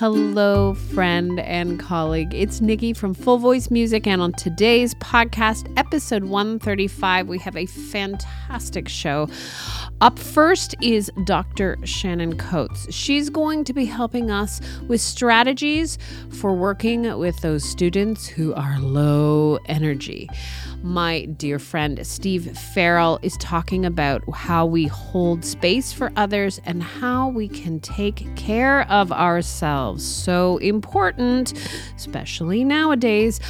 [0.00, 2.32] Hello, friend and colleague.
[2.32, 7.66] It's Nikki from Full Voice Music, and on today's podcast, episode 135, we have a
[7.66, 9.28] fantastic show.
[10.00, 11.76] Up first is Dr.
[11.84, 12.90] Shannon Coates.
[12.90, 15.98] She's going to be helping us with strategies
[16.30, 20.30] for working with those students who are low energy
[20.82, 26.82] my dear friend Steve Farrell is talking about how we hold space for others and
[26.82, 29.89] how we can take care of ourselves.
[29.96, 31.52] So important,
[31.96, 33.40] especially nowadays.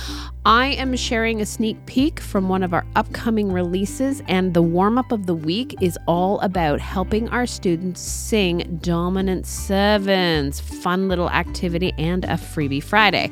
[0.46, 4.96] I am sharing a sneak peek from one of our upcoming releases, and the warm
[4.96, 10.58] up of the week is all about helping our students sing Dominant Sevens.
[10.58, 13.30] Fun little activity and a freebie Friday.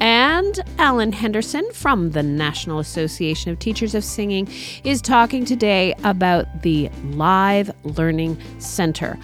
[0.00, 4.48] And Allen Henderson from the National Association of Teachers of Singing
[4.82, 9.18] is talking today about the Live Learning Center.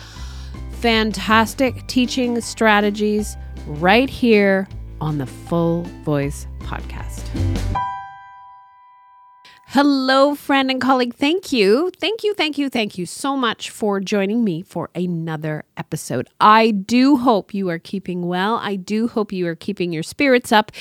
[0.83, 3.37] Fantastic teaching strategies
[3.69, 4.67] right here
[5.01, 7.23] on the Full Voice podcast.
[9.69, 11.15] Hello, friend and colleague.
[11.15, 11.93] Thank you.
[11.98, 16.29] Thank you, thank you, thank you so much for joining me for another episode.
[16.41, 18.56] I do hope you are keeping well.
[18.56, 20.73] I do hope you are keeping your spirits up.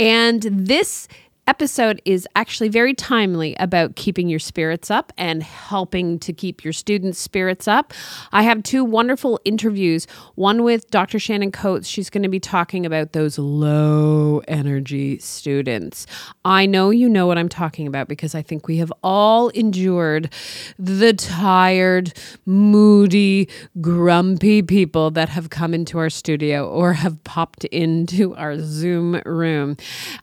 [0.00, 1.06] And this
[1.46, 6.72] episode is actually very timely about keeping your spirits up and helping to keep your
[6.72, 7.92] students' spirits up.
[8.32, 11.18] I have two wonderful interviews one with Dr.
[11.18, 11.88] Shannon Coates.
[11.88, 16.06] She's going to be talking about those low energy students.
[16.44, 20.32] I know you know what I'm talking about because I think we have all endured
[20.78, 22.12] the tired,
[22.46, 23.48] moody,
[23.80, 29.76] grumpy people that have come into our studio or have popped into our Zoom room.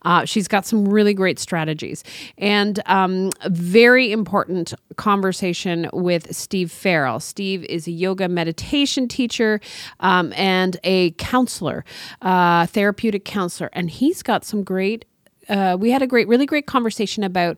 [0.03, 2.03] Uh, she's got some really really great strategies.
[2.37, 7.19] And um, very important conversation with Steve Farrell.
[7.19, 9.59] Steve is a yoga meditation teacher
[9.99, 11.83] um, and a counselor,
[12.21, 13.69] uh, therapeutic counselor.
[13.73, 15.05] And he's got some great,
[15.49, 17.57] uh, we had a great, really great conversation about.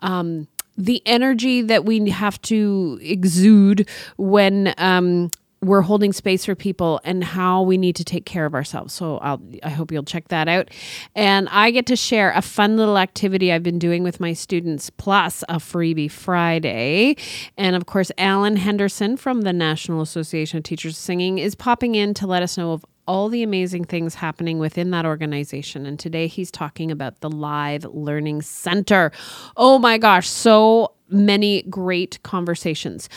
[0.00, 0.48] Um,
[0.78, 3.86] the energy that we have to exude
[4.16, 5.30] when um,
[5.62, 8.92] we're holding space for people and how we need to take care of ourselves.
[8.92, 10.70] So I'll, I hope you'll check that out.
[11.14, 14.90] And I get to share a fun little activity I've been doing with my students,
[14.90, 17.16] plus a freebie Friday.
[17.56, 22.12] And of course, Allen Henderson from the National Association of Teachers Singing is popping in
[22.14, 25.86] to let us know of all the amazing things happening within that organization.
[25.86, 29.12] And today he's talking about the Live Learning Center.
[29.56, 33.08] Oh my gosh, so many great conversations.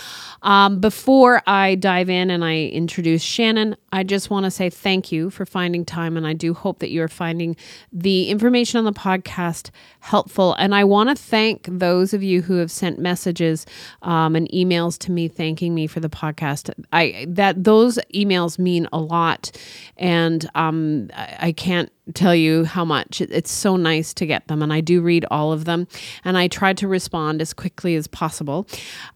[0.41, 5.11] Um, before I dive in and I introduce Shannon, I just want to say thank
[5.11, 6.17] you for finding time.
[6.17, 7.55] And I do hope that you're finding
[7.91, 9.69] the information on the podcast
[10.01, 10.53] helpful.
[10.59, 13.65] And I want to thank those of you who have sent messages
[14.01, 16.69] um, and emails to me thanking me for the podcast.
[16.91, 19.51] I that those emails mean a lot,
[19.97, 23.21] and um, I, I can't tell you how much.
[23.21, 25.87] It's so nice to get them, and I do read all of them,
[26.23, 28.67] and I try to respond as quickly as possible.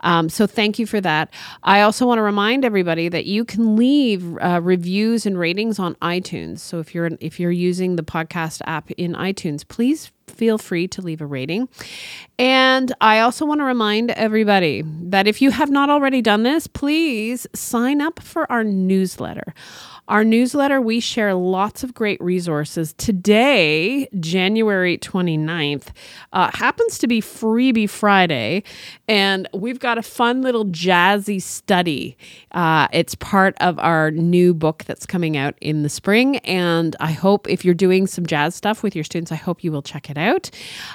[0.02, 1.34] Um, so thank you for that.
[1.64, 5.96] I also want to remind everybody that you can leave uh, reviews and ratings on
[5.96, 6.60] iTunes.
[6.60, 11.02] So if you're if you're using the podcast app in iTunes, please feel free to
[11.02, 11.68] leave a rating.
[12.40, 16.66] And I also want to remind everybody that if you have not already done this,
[16.66, 19.54] please sign up for our newsletter.
[20.08, 22.94] Our newsletter, we share lots of great resources.
[22.94, 25.90] Today, January 29th,
[26.34, 28.64] uh, happens to be Freebie Friday,
[29.08, 32.18] and we've got a fun little jazzy study.
[32.54, 37.12] Uh, it's part of our new book that's coming out in the spring, and I
[37.12, 40.10] hope if you're doing some jazz stuff with your students, I hope you will check
[40.10, 40.29] it out.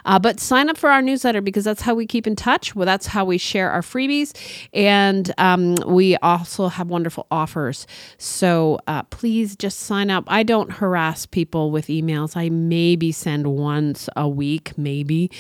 [0.05, 2.75] Uh, but sign up for our newsletter because that's how we keep in touch.
[2.75, 4.33] Well, that's how we share our freebies,
[4.73, 7.87] and um, we also have wonderful offers.
[8.19, 10.25] So, uh, please just sign up.
[10.29, 12.37] I don't harass people with emails.
[12.37, 15.31] I maybe send once a week, maybe.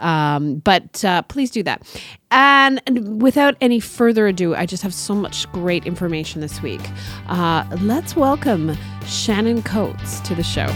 [0.00, 1.82] Um, but uh, please do that.
[2.30, 6.80] And, and, without any further ado, I just have so much great information this week.
[7.28, 10.68] Uh, let's welcome Shannon Coates to the show.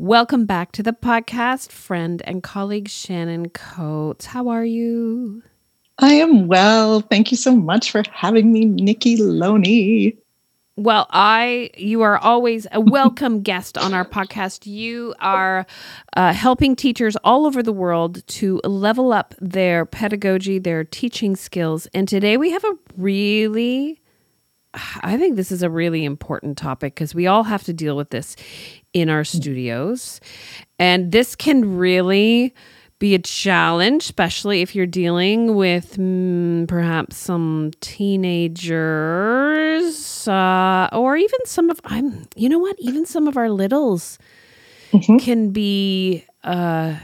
[0.00, 4.24] Welcome back to the podcast, friend and colleague Shannon Coates.
[4.24, 5.42] How are you?
[5.98, 7.02] I am well.
[7.02, 10.16] Thank you so much for having me, Nikki Loney.
[10.76, 14.64] Well, I you are always a welcome guest on our podcast.
[14.64, 15.66] You are
[16.16, 21.86] uh, helping teachers all over the world to level up their pedagogy, their teaching skills.
[21.92, 24.00] And today we have a really
[25.02, 28.10] I think this is a really important topic because we all have to deal with
[28.10, 28.36] this
[28.92, 30.20] in our studios.
[30.78, 32.54] And this can really
[32.98, 38.68] be a challenge, especially if you're dealing with mm, perhaps some teenagers
[40.28, 42.26] uh, or even some of I'm.
[42.36, 42.76] You know what?
[42.78, 44.18] Even some of our littles
[44.92, 45.16] mm-hmm.
[45.16, 46.96] can be uh,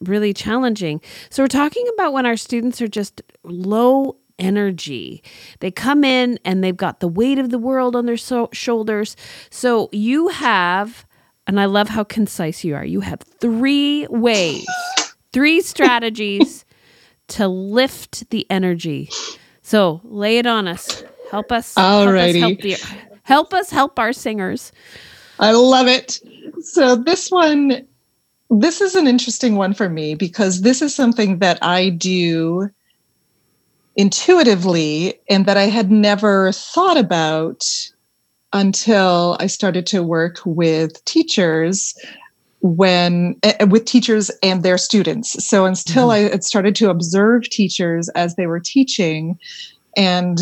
[0.00, 1.00] really challenging.
[1.30, 5.22] So we're talking about when our students are just low energy.
[5.60, 9.16] They come in and they've got the weight of the world on their so- shoulders.
[9.50, 11.06] So you have,
[11.46, 12.84] and I love how concise you are.
[12.84, 14.66] You have three ways
[15.36, 16.64] three strategies
[17.28, 19.10] to lift the energy.
[19.60, 21.04] So lay it on us.
[21.30, 21.74] Help us.
[21.74, 22.40] Alrighty.
[22.40, 24.72] Help us help, the, help us help our singers.
[25.38, 26.20] I love it.
[26.60, 27.86] So this one,
[28.48, 32.70] this is an interesting one for me because this is something that I do
[33.96, 37.90] intuitively and that I had never thought about
[38.52, 41.94] until I started to work with teachers
[42.60, 45.44] when uh, with teachers and their students.
[45.44, 46.26] So until mm-hmm.
[46.26, 49.38] I had started to observe teachers as they were teaching,
[49.96, 50.38] and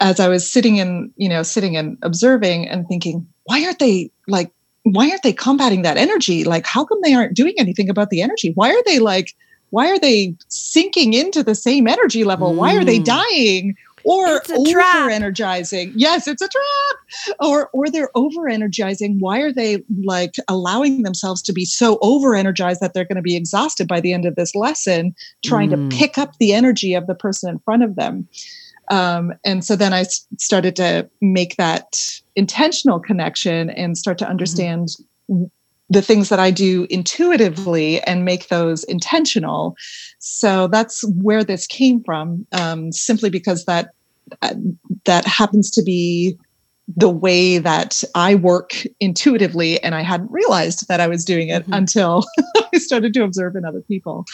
[0.00, 4.10] as I was sitting in, you know, sitting and observing and thinking, why aren't they
[4.28, 4.50] like,
[4.84, 6.44] why aren't they combating that energy?
[6.44, 8.52] Like, how come they aren't doing anything about the energy?
[8.54, 9.34] Why are they like,
[9.70, 12.52] why are they sinking into the same energy level?
[12.52, 12.56] Mm.
[12.56, 13.04] Why are they mm.
[13.04, 13.76] dying?
[14.04, 15.92] Or over energizing.
[15.96, 17.36] Yes, it's a trap.
[17.40, 19.18] Or or they're over energizing.
[19.18, 23.22] Why are they like allowing themselves to be so over energized that they're going to
[23.22, 25.14] be exhausted by the end of this lesson,
[25.44, 25.90] trying mm.
[25.90, 28.28] to pick up the energy of the person in front of them?
[28.90, 30.04] Um, and so then I
[30.38, 34.30] started to make that intentional connection and start to mm-hmm.
[34.30, 34.88] understand
[35.30, 35.44] mm-hmm.
[35.88, 39.76] the things that I do intuitively and make those intentional.
[40.18, 43.93] So that's where this came from, um, simply because that
[45.04, 46.38] that happens to be
[46.96, 51.62] the way that I work intuitively, and I hadn't realized that I was doing it
[51.62, 51.72] mm-hmm.
[51.72, 52.24] until
[52.72, 54.26] I started to observe in other people.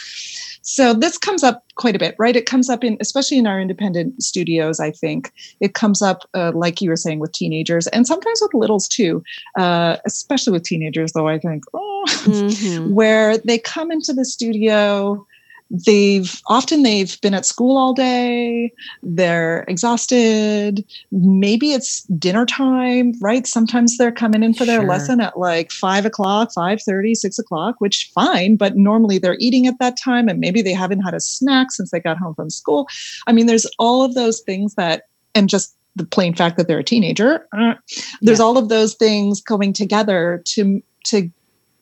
[0.63, 2.35] So this comes up quite a bit, right?
[2.35, 4.79] It comes up in, especially in our independent studios.
[4.79, 8.53] I think it comes up, uh, like you were saying, with teenagers, and sometimes with
[8.53, 9.23] littles too.
[9.57, 11.27] Uh, especially with teenagers, though.
[11.27, 12.93] I think, oh, mm-hmm.
[12.93, 15.25] where they come into the studio
[15.71, 18.71] they've often they've been at school all day
[19.03, 24.89] they're exhausted maybe it's dinner time right sometimes they're coming in for their sure.
[24.89, 29.65] lesson at like five o'clock five thirty, six o'clock which fine but normally they're eating
[29.65, 32.49] at that time and maybe they haven't had a snack since they got home from
[32.49, 32.87] school
[33.27, 35.03] i mean there's all of those things that
[35.33, 37.75] and just the plain fact that they're a teenager uh,
[38.21, 38.45] there's yeah.
[38.45, 41.29] all of those things coming together to to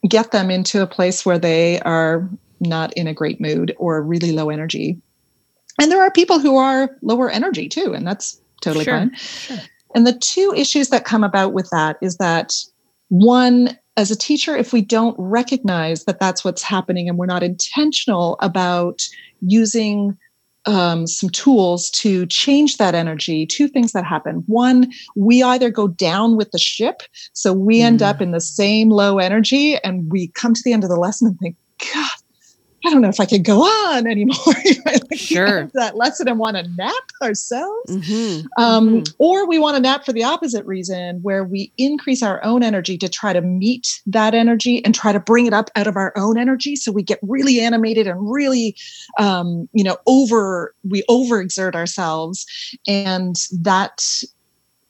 [0.08, 4.32] get them into a place where they are not in a great mood or really
[4.32, 5.00] low energy.
[5.80, 8.98] And there are people who are lower energy too, and that's totally sure.
[8.98, 9.16] fine.
[9.16, 9.58] Sure.
[9.96, 12.54] And the two issues that come about with that is that
[13.08, 17.44] one, as a teacher, if we don't recognize that that's what's happening and we're not
[17.44, 19.02] intentional about
[19.42, 20.18] using
[20.66, 24.44] um, some tools to change that energy, two things that happen.
[24.48, 27.02] One, we either go down with the ship,
[27.34, 27.84] so we mm.
[27.84, 31.00] end up in the same low energy, and we come to the end of the
[31.00, 31.56] lesson and think,
[31.94, 32.10] God,
[32.86, 34.38] I don't know if I could go on anymore.
[34.86, 35.70] like sure.
[35.74, 37.92] That lesson and want to nap ourselves.
[37.92, 38.48] Mm-hmm.
[38.62, 39.14] Um, mm-hmm.
[39.18, 42.98] Or we want to nap for the opposite reason, where we increase our own energy
[43.00, 46.14] to try to meet that energy and try to bring it up out of our
[46.16, 46.76] own energy.
[46.76, 48.76] So we get really animated and really,
[49.18, 52.46] um, you know, over, we overexert ourselves.
[52.88, 54.24] And that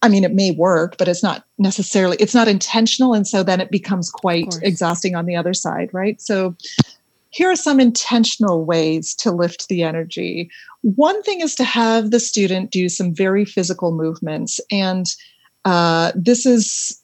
[0.01, 3.13] I mean, it may work, but it's not necessarily, it's not intentional.
[3.13, 6.22] And so then it becomes quite exhausting on the other side, right?
[6.22, 6.55] So
[7.29, 10.50] here are some intentional ways to lift the energy.
[10.81, 14.59] One thing is to have the student do some very physical movements.
[14.71, 15.05] And
[15.65, 17.01] uh, this is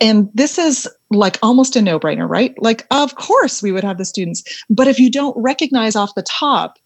[0.00, 4.04] and this is like almost a no-brainer right like of course we would have the
[4.04, 6.78] students but if you don't recognize off the top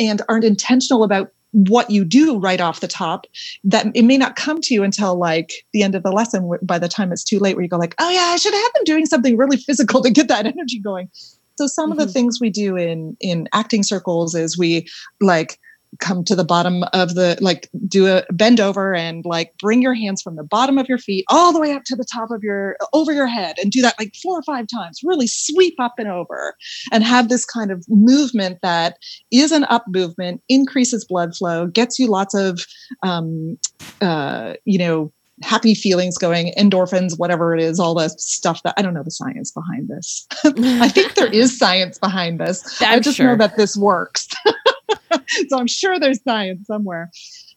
[0.00, 3.26] and aren't intentional about what you do right off the top
[3.62, 6.80] that it may not come to you until like the end of the lesson by
[6.80, 8.84] the time it's too late where you go like oh yeah i should have them
[8.84, 11.08] doing something really physical to get that energy going
[11.56, 11.92] so some mm-hmm.
[11.92, 12.12] of the mm-hmm.
[12.12, 14.86] things we do in in acting circles is we
[15.20, 15.58] like
[16.00, 19.94] come to the bottom of the like do a bend over and like bring your
[19.94, 22.42] hands from the bottom of your feet all the way up to the top of
[22.42, 25.94] your over your head and do that like four or five times really sweep up
[25.98, 26.54] and over
[26.92, 28.96] and have this kind of movement that
[29.30, 32.64] is an up movement increases blood flow gets you lots of
[33.02, 33.58] um,
[34.00, 38.82] uh, you know happy feelings going, endorphins, whatever it is, all the stuff that I
[38.82, 40.26] don't know the science behind this.
[40.44, 42.80] I think there is science behind this.
[42.82, 43.28] I'm i just sure.
[43.28, 44.28] know that this works.
[45.48, 47.10] so I'm sure there's science somewhere.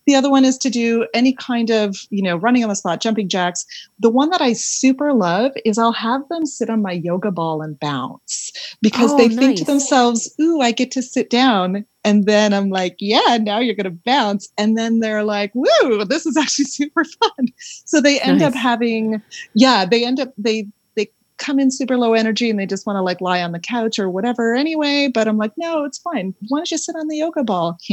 [0.05, 3.01] The other one is to do any kind of, you know, running on the spot,
[3.01, 3.65] jumping jacks.
[3.99, 7.61] The one that I super love is I'll have them sit on my yoga ball
[7.61, 11.85] and bounce because Oh, they think to themselves, ooh, I get to sit down.
[12.03, 14.47] And then I'm like, yeah, now you're going to bounce.
[14.59, 17.47] And then they're like, woo, this is actually super fun.
[17.85, 19.23] So they end up having,
[19.55, 22.97] yeah, they end up, they, they come in super low energy and they just want
[22.97, 25.09] to like lie on the couch or whatever anyway.
[25.11, 26.35] But I'm like, no, it's fine.
[26.47, 27.77] Why don't you sit on the yoga ball?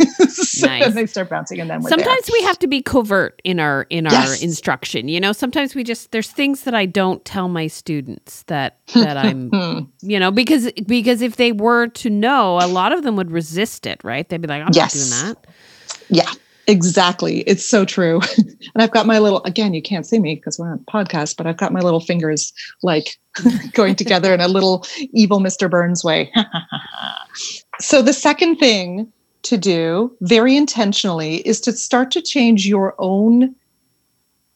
[0.28, 0.84] so Nice.
[0.84, 1.98] then they start bouncing and then we're there.
[1.98, 4.42] Sometimes we have to be covert in our in our Yes.
[4.42, 5.08] instruction.
[5.08, 9.16] You know, sometimes we just there's things that I don't tell my students that that
[9.16, 13.30] I'm you know because because if they were to know, a lot of them would
[13.30, 14.28] resist it, right?
[14.28, 14.94] They'd be like, I'm Yes.
[14.94, 15.46] not doing that.
[16.10, 16.30] Yeah,
[16.66, 17.40] exactly.
[17.40, 18.20] It's so true.
[18.38, 21.36] and I've got my little, again, you can't see me because we're on a podcast,
[21.36, 22.52] but I've got my little fingers
[22.82, 23.18] like
[23.72, 25.68] going together in a little evil Mr.
[25.70, 26.32] Burns way.
[27.80, 33.54] so the second thing to do very intentionally is to start to change your own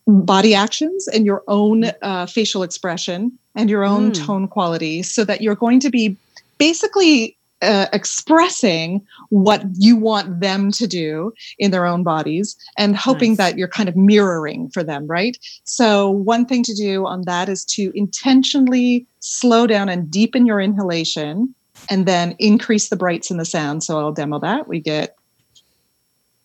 [0.06, 4.26] body actions and your own uh, facial expression and your own Mm.
[4.26, 6.16] tone quality so that you're going to be
[6.58, 13.30] basically uh, expressing what you want them to do in their own bodies and hoping
[13.32, 13.38] Nice.
[13.38, 15.38] that you're kind of mirroring for them, right?
[15.62, 20.60] So, one thing to do on that is to intentionally slow down and deepen your
[20.60, 21.54] inhalation
[21.90, 23.82] and then increase the brights in the sound.
[23.82, 24.68] So, I'll demo that.
[24.68, 25.16] We get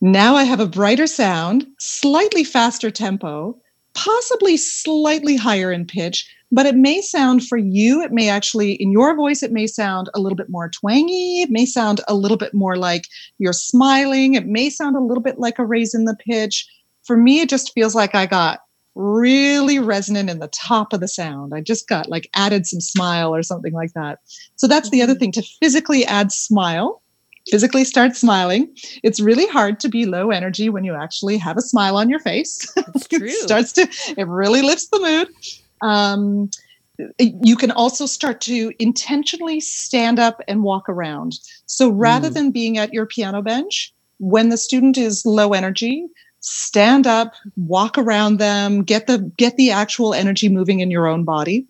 [0.02, 3.58] now I have a brighter sound, slightly faster tempo,
[3.96, 8.92] possibly slightly higher in pitch, but it may sound for you, it may actually, in
[8.92, 11.42] your voice, it may sound a little bit more twangy.
[11.42, 13.04] It may sound a little bit more like
[13.40, 14.36] you're smiling.
[14.36, 16.66] It may sound a little bit like a raise in the pitch.
[17.04, 18.60] For me, it just feels like I got
[18.98, 21.54] really resonant in the top of the sound.
[21.54, 24.20] I just got like added some smile or something like that.
[24.56, 27.02] So that's the other thing to physically add smile,
[27.52, 28.74] physically start smiling.
[29.04, 32.20] It's really hard to be low energy when you actually have a smile on your
[32.20, 32.60] face.
[32.96, 33.28] It's true.
[33.28, 33.88] it starts to
[34.18, 35.28] it really lifts the mood
[35.82, 36.50] um,
[37.20, 41.34] you can also start to intentionally stand up and walk around
[41.68, 42.34] so rather Mm.
[42.34, 46.08] than being at your piano bench when the student is low energy
[46.50, 51.24] stand up walk around them get the get the actual energy moving in your own
[51.24, 51.66] body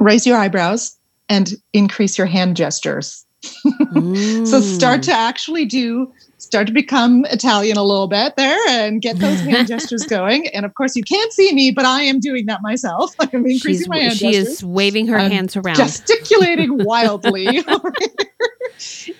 [0.00, 0.96] raise your eyebrows
[1.28, 3.24] and increase your hand gestures
[4.44, 6.12] so start to actually do
[6.44, 10.46] start to become Italian a little bit there and get those hand gestures going.
[10.48, 13.14] And of course, you can't see me, but I am doing that myself.
[13.20, 15.76] I'm increasing She's, my hand she gestures, is waving her I'm hands around.
[15.76, 17.64] gesticulating wildly.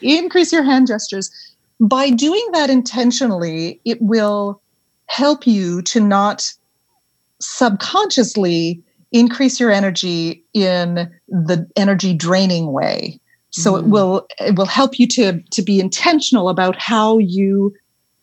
[0.01, 1.31] Increase your hand gestures.
[1.81, 4.61] By doing that intentionally, it will
[5.15, 6.53] help you to not
[7.41, 13.91] subconsciously increase your energy in the energy draining way so it Mhm.
[13.91, 17.73] will it will help you to to be intentional about how you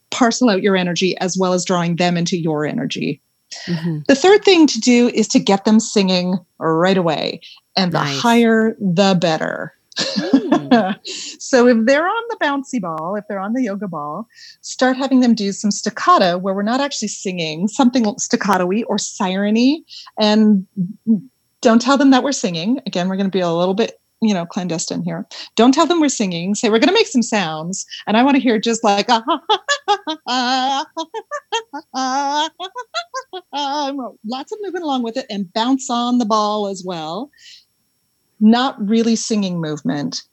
[0.10, 3.22] parcel out your energy as well as drawing them into your energy
[3.68, 4.06] Mhm.
[4.08, 7.40] the third thing to do is to get them singing right away
[7.78, 9.74] and the higher the better.
[11.04, 14.28] so if they're on the bouncy ball, if they're on the yoga ball,
[14.62, 19.80] start having them do some staccato where we're not actually singing, something staccato-y or siren-y,
[20.20, 20.66] and
[21.62, 22.80] don't tell them that we're singing.
[22.86, 25.28] Again, we're going to be a little bit, you know, clandestine here.
[25.56, 26.56] Don't tell them we're singing.
[26.56, 29.26] Say we're going to make some sounds, and I want to hear just like lots
[34.52, 37.30] of moving along with it, and bounce on the ball as well.
[38.40, 40.24] Not really singing movement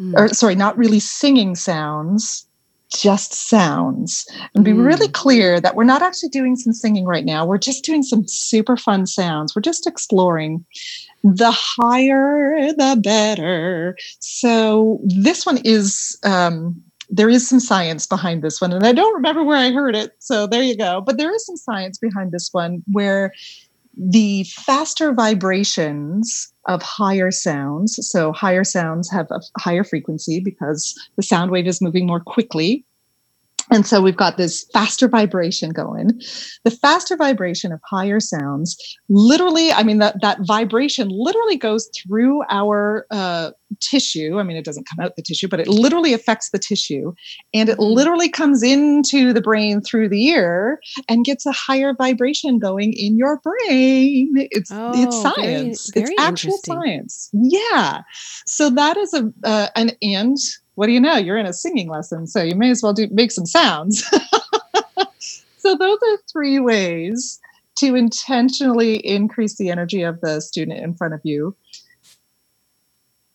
[0.00, 0.14] Mm.
[0.16, 2.46] or sorry, not really singing sounds,
[2.92, 4.26] just sounds.
[4.54, 5.12] And be really Mm.
[5.12, 7.46] clear that we're not actually doing some singing right now.
[7.46, 9.54] We're just doing some super fun sounds.
[9.54, 10.64] We're just exploring.
[11.22, 13.96] The higher, the better.
[14.18, 16.18] So this one is.
[16.24, 19.94] Um, there is some science behind this one, and I don't remember where I heard
[19.94, 20.12] it.
[20.18, 21.02] So there you go.
[21.02, 23.32] But there is some science behind this one where
[23.96, 31.22] the faster vibrations of higher sounds, so higher sounds have a higher frequency because the
[31.22, 32.84] sound wave is moving more quickly.
[33.74, 36.20] And so we've got this faster vibration going.
[36.62, 38.76] The faster vibration of higher sounds
[39.08, 43.50] literally, I mean, that, that vibration literally goes through our uh,
[43.80, 44.38] tissue.
[44.38, 47.12] I mean, it doesn't come out the tissue, but it literally affects the tissue.
[47.52, 47.94] And it Mhm.
[47.96, 50.78] literally comes into the brain through the ear
[51.08, 54.32] and gets a higher vibration going in your brain.
[54.52, 55.10] It's it's Oh, very-
[55.74, 55.90] science.
[55.92, 57.28] very it's actual science.
[57.32, 58.02] Yeah.
[58.46, 60.36] So that is a uh, an and
[60.74, 61.16] what do you know?
[61.16, 64.02] You're in a singing lesson, so you may as well do make some sounds.
[65.58, 67.40] so those are three ways
[67.78, 71.56] to intentionally increase the energy of the student in front of you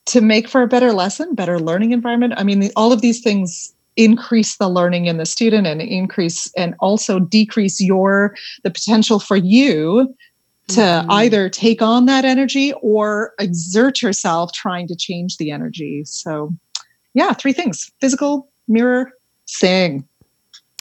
[0.06, 2.34] to make for a better lesson, better learning environment.
[2.36, 6.52] I mean, the, all of these things increase the learning in the student and increase
[6.56, 10.16] and also decrease your the potential for you
[10.70, 11.12] to mm-hmm.
[11.12, 16.04] either take on that energy or exert yourself trying to change the energy.
[16.06, 16.54] So,
[17.14, 19.12] yeah, three things physical, mirror,
[19.46, 20.08] sing.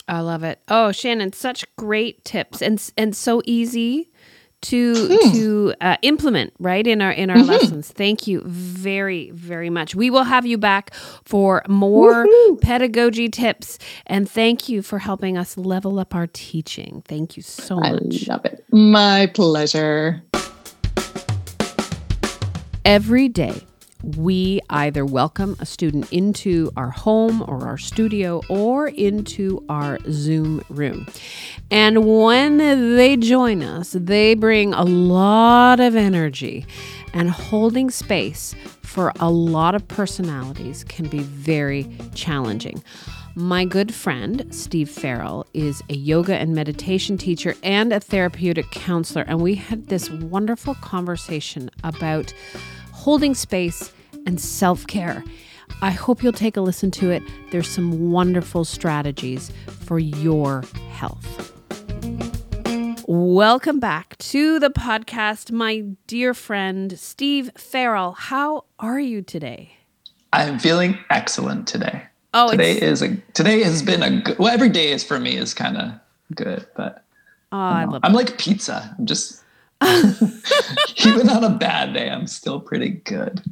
[0.08, 0.61] I love it.
[0.68, 4.11] Oh, Shannon, such great tips and and so easy
[4.61, 5.32] to hmm.
[5.32, 7.47] to uh, implement right in our in our mm-hmm.
[7.49, 7.90] lessons.
[7.90, 9.94] Thank you very very much.
[9.94, 10.94] We will have you back
[11.25, 12.56] for more Woo-hoo.
[12.56, 17.02] pedagogy tips and thank you for helping us level up our teaching.
[17.06, 18.28] Thank you so much.
[18.28, 18.64] I love it.
[18.73, 20.23] My pleasure.
[22.85, 23.62] Every day
[24.02, 30.62] we either welcome a student into our home or our studio or into our Zoom
[30.68, 31.06] room.
[31.70, 36.66] And when they join us, they bring a lot of energy,
[37.12, 42.82] and holding space for a lot of personalities can be very challenging.
[43.34, 49.24] My good friend, Steve Farrell, is a yoga and meditation teacher and a therapeutic counselor.
[49.28, 52.34] And we had this wonderful conversation about
[52.98, 53.92] holding space,
[54.26, 55.22] and self care.
[55.80, 57.22] I hope you'll take a listen to it.
[57.52, 59.52] There's some wonderful strategies
[59.86, 61.52] for your health.
[63.06, 68.12] Welcome back to the podcast, my dear friend Steve Farrell.
[68.12, 69.76] How are you today?
[70.32, 72.02] I'm feeling excellent today.
[72.34, 74.38] Oh, today is a today has been a good.
[74.38, 75.92] Well, every day is for me is kind of
[76.34, 77.04] good, but
[77.52, 78.00] oh, I, I love.
[78.02, 78.94] I'm like pizza.
[78.98, 79.42] I'm just
[81.06, 83.42] Even on a bad day, I'm still pretty good.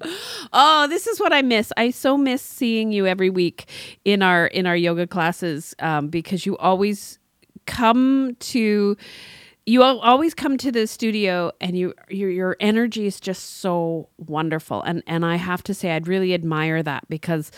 [0.52, 1.72] Oh, this is what I miss.
[1.76, 3.68] I so miss seeing you every week
[4.04, 7.18] in our in our yoga classes um, because you always
[7.66, 8.96] come to
[9.66, 14.82] you always come to the studio and you your your energy is just so wonderful
[14.82, 17.50] and and I have to say I'd really admire that because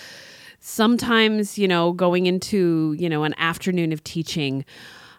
[0.60, 4.64] sometimes you know going into you know an afternoon of teaching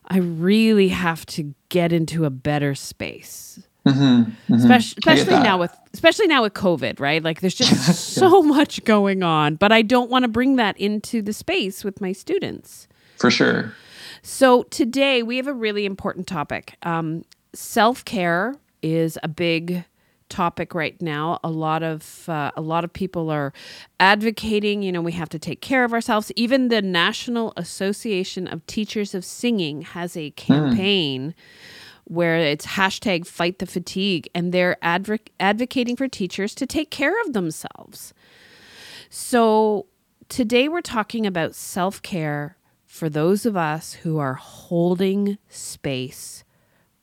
[0.10, 3.60] I really have to get into a better space.
[3.86, 4.54] Mm-hmm, mm-hmm.
[4.54, 7.24] Especially, especially now with especially now with COVID, right?
[7.24, 11.22] Like there's just so much going on, but I don't want to bring that into
[11.22, 12.88] the space with my students.
[13.18, 13.74] For sure.
[14.22, 16.76] So today we have a really important topic.
[16.84, 17.24] Um,
[17.54, 19.84] Self care is a big
[20.30, 21.40] topic right now.
[21.44, 23.54] A lot of uh, a lot of people are
[24.00, 24.82] advocating.
[24.84, 26.32] You know, we have to take care of ourselves.
[26.36, 31.32] Even the National Association of Teachers of Singing has a campaign.
[31.32, 31.34] Mm.
[32.06, 37.14] Where it's hashtag fight the fatigue, and they're adv- advocating for teachers to take care
[37.22, 38.16] of themselves.
[39.12, 39.86] So,
[40.28, 42.58] today we're talking about self care
[42.90, 46.44] for those of us who are holding space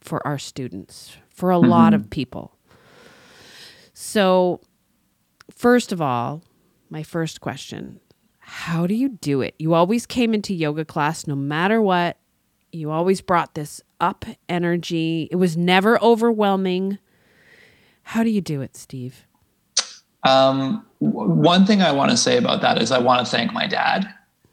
[0.00, 1.70] for our students, for a mm-hmm.
[1.70, 2.55] lot of people.
[3.98, 4.60] So,
[5.50, 6.42] first of all,
[6.90, 7.98] my first question
[8.40, 9.54] how do you do it?
[9.58, 12.18] You always came into yoga class no matter what.
[12.72, 15.28] You always brought this up energy.
[15.32, 16.98] It was never overwhelming.
[18.02, 19.26] How do you do it, Steve?
[20.24, 23.66] Um, one thing I want to say about that is I want to thank my
[23.66, 24.06] dad.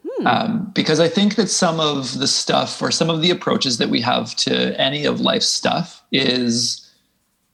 [0.08, 0.26] Hmm.
[0.26, 3.90] Um, because I think that some of the stuff or some of the approaches that
[3.90, 6.90] we have to any of life's stuff is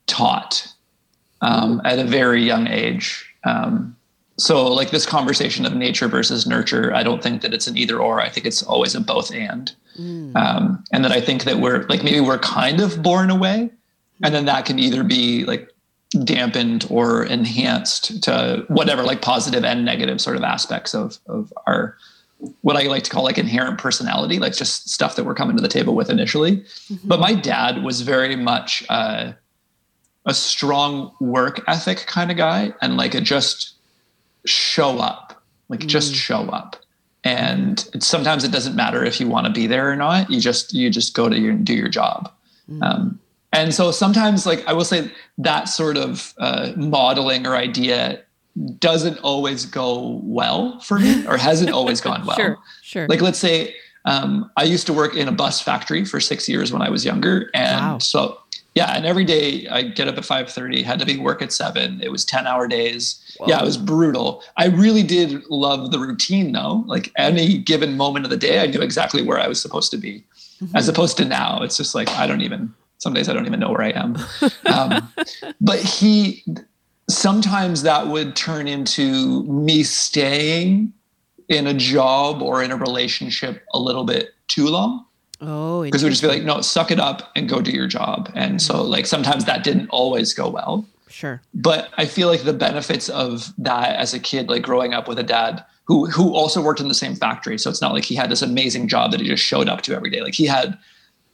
[0.07, 0.73] taught
[1.41, 3.27] um, at a very young age.
[3.45, 3.97] Um,
[4.37, 7.99] so, like this conversation of nature versus nurture, I don't think that it's an either
[7.99, 8.21] or.
[8.21, 9.71] I think it's always a both and.
[9.99, 10.35] Mm.
[10.35, 13.71] Um, and that I think that we're like maybe we're kind of born away,
[14.23, 15.71] and then that can either be like
[16.25, 21.97] dampened or enhanced to whatever like positive and negative sort of aspects of of our
[22.63, 25.63] what I like to call like inherent personality, like just stuff that we're coming to
[25.63, 26.59] the table with initially.
[26.59, 27.09] Mm-hmm.
[27.09, 29.33] But my dad was very much uh,
[30.27, 33.75] a strong work ethic kind of guy and like a just
[34.45, 35.87] show up, like mm.
[35.87, 36.77] just show up.
[37.25, 40.31] And sometimes it doesn't matter if you want to be there or not.
[40.31, 42.33] You just you just go to your do your job.
[42.71, 42.83] Mm.
[42.83, 43.21] Um,
[43.53, 48.23] and so sometimes, like I will say, that sort of uh, modeling or idea
[48.79, 52.37] doesn't always go well for me, or hasn't always gone well.
[52.37, 53.07] sure, sure.
[53.09, 56.73] Like let's say um, I used to work in a bus factory for six years
[56.73, 57.99] when I was younger, and wow.
[57.99, 58.41] so
[58.75, 62.01] yeah and every day i get up at 5.30 had to be work at 7
[62.03, 63.37] it was 10 hour days.
[63.39, 63.47] Whoa.
[63.49, 64.43] yeah it was brutal.
[64.57, 66.85] I really did love the routine though.
[66.87, 69.97] Like any given moment of the day i knew exactly where i was supposed to
[69.97, 70.25] be
[70.63, 70.77] mm-hmm.
[70.77, 71.63] as opposed to now.
[71.63, 74.17] It's just like i don't even some days i don't even know where i am.
[74.67, 75.13] Um,
[75.61, 76.45] but he
[77.09, 80.93] sometimes that would turn into me staying
[81.49, 85.05] in a job or in a relationship a little bit too long
[85.41, 88.31] Oh, because we just be like, no, suck it up and go do your job.
[88.35, 90.87] And so, like, sometimes that didn't always go well.
[91.09, 91.41] Sure.
[91.55, 95.19] But I feel like the benefits of that as a kid, like growing up with
[95.19, 97.59] a dad who who also worked in the same factory.
[97.59, 99.95] So it's not like he had this amazing job that he just showed up to
[99.95, 100.21] every day.
[100.21, 100.79] Like he had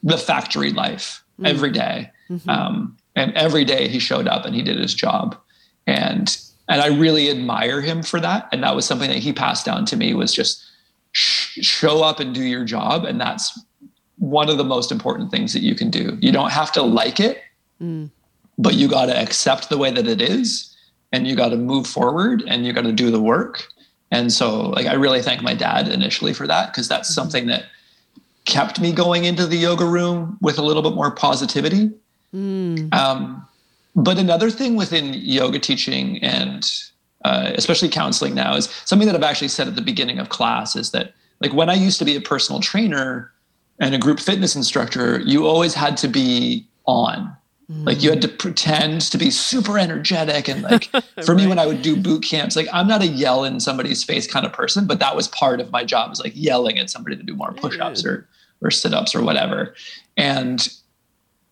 [0.01, 1.47] the factory life mm.
[1.47, 2.11] every day.
[2.29, 2.49] Mm-hmm.
[2.49, 5.37] Um, and every day he showed up and he did his job.
[5.85, 6.35] And
[6.69, 8.49] and I really admire him for that.
[8.51, 10.65] And that was something that he passed down to me was just
[11.11, 13.05] sh- show up and do your job.
[13.05, 13.59] And that's
[14.17, 16.17] one of the most important things that you can do.
[16.21, 17.41] You don't have to like it,
[17.81, 18.09] mm.
[18.57, 20.75] but you got to accept the way that it is
[21.11, 23.67] and you got to move forward and you got to do the work.
[24.11, 27.21] And so like I really thank my dad initially for that because that's mm-hmm.
[27.21, 27.65] something that
[28.45, 31.91] kept me going into the yoga room with a little bit more positivity.
[32.33, 32.93] Mm.
[32.93, 33.45] Um,
[33.95, 36.69] but another thing within yoga teaching and
[37.25, 40.75] uh, especially counseling now is something that I've actually said at the beginning of class
[40.75, 43.31] is that like when I used to be a personal trainer
[43.79, 47.35] and a group fitness instructor, you always had to be on.
[47.71, 47.85] Mm.
[47.85, 50.85] Like you had to pretend to be super energetic and like
[51.25, 51.37] for right.
[51.37, 54.25] me when I would do boot camps, like I'm not a yell in somebody's face
[54.25, 57.15] kind of person, but that was part of my job is like yelling at somebody
[57.17, 58.27] to do more push-ups or
[58.61, 59.75] or sit-ups or whatever.
[60.15, 60.67] And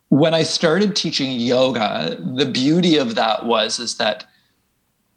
[0.10, 4.26] when I started teaching yoga, the beauty of that was is that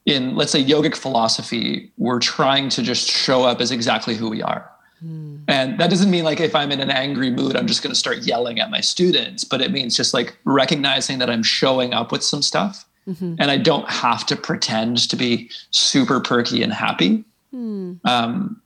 [0.05, 4.43] in let's say yogic philosophy, we're trying to just show up as exactly who we
[4.43, 4.69] are.
[5.05, 5.41] Mm.
[5.49, 7.99] And that doesn't mean like if I'm in an angry mood, I'm just going to
[7.99, 12.11] start yelling at my students, but it means just like recognizing that I'm showing up
[12.11, 13.37] with some stuff mm-hmm.
[13.39, 17.25] and I don't have to pretend to be super perky and happy.
[17.55, 18.05] Mm.
[18.05, 18.61] Um,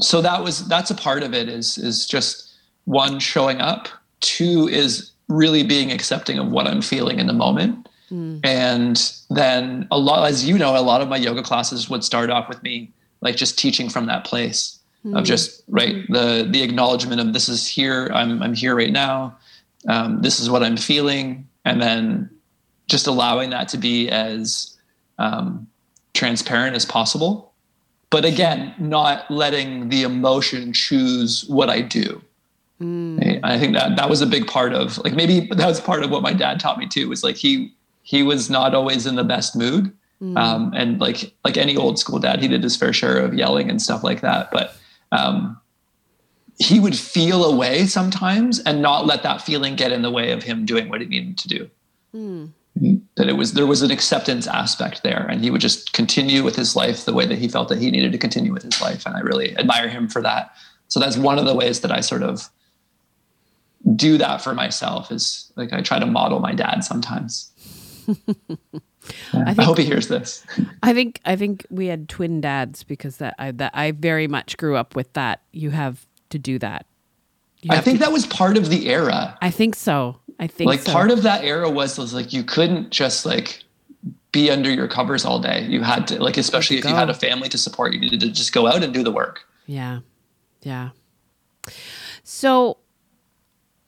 [0.00, 2.52] so that was that's a part of it is is just
[2.84, 3.88] one showing up
[4.20, 7.88] two is really being accepting of what I'm feeling in the moment.
[8.10, 8.40] Mm.
[8.44, 12.30] And then a lot, as you know, a lot of my yoga classes would start
[12.30, 15.16] off with me like just teaching from that place mm.
[15.16, 18.10] of just right the the acknowledgement of this is here.
[18.12, 19.36] I'm I'm here right now.
[19.88, 22.30] Um, this is what I'm feeling, and then
[22.88, 24.76] just allowing that to be as
[25.18, 25.66] um,
[26.14, 27.52] transparent as possible.
[28.10, 32.20] But again, not letting the emotion choose what I do.
[32.80, 33.40] Mm.
[33.42, 36.10] I think that that was a big part of like maybe that was part of
[36.10, 39.24] what my dad taught me too was like he he was not always in the
[39.24, 40.38] best mood mm.
[40.38, 43.68] um, and like like any old school dad he did his fair share of yelling
[43.68, 44.76] and stuff like that but
[45.12, 45.60] um,
[46.58, 50.42] he would feel away sometimes and not let that feeling get in the way of
[50.42, 51.70] him doing what he needed to do
[52.14, 52.50] mm.
[53.16, 56.56] that it was there was an acceptance aspect there and he would just continue with
[56.56, 59.06] his life the way that he felt that he needed to continue with his life
[59.06, 60.52] and i really admire him for that
[60.88, 62.50] so that's one of the ways that i sort of
[63.96, 67.50] do that for myself is like I try to model my dad sometimes.
[69.32, 70.44] Yeah, I, think, I, hope he hears this.
[70.82, 74.56] I think I think we had twin dads because that I that I very much
[74.56, 75.42] grew up with that.
[75.52, 76.86] You have to do that.
[77.68, 79.36] I think to, that was part of the era.
[79.42, 80.16] I think so.
[80.38, 80.92] I think like so.
[80.92, 83.62] part of that era was, was like you couldn't just like
[84.32, 85.66] be under your covers all day.
[85.66, 86.90] You had to like especially if go.
[86.90, 89.12] you had a family to support, you needed to just go out and do the
[89.12, 89.42] work.
[89.66, 90.00] Yeah.
[90.62, 90.90] Yeah.
[92.24, 92.78] So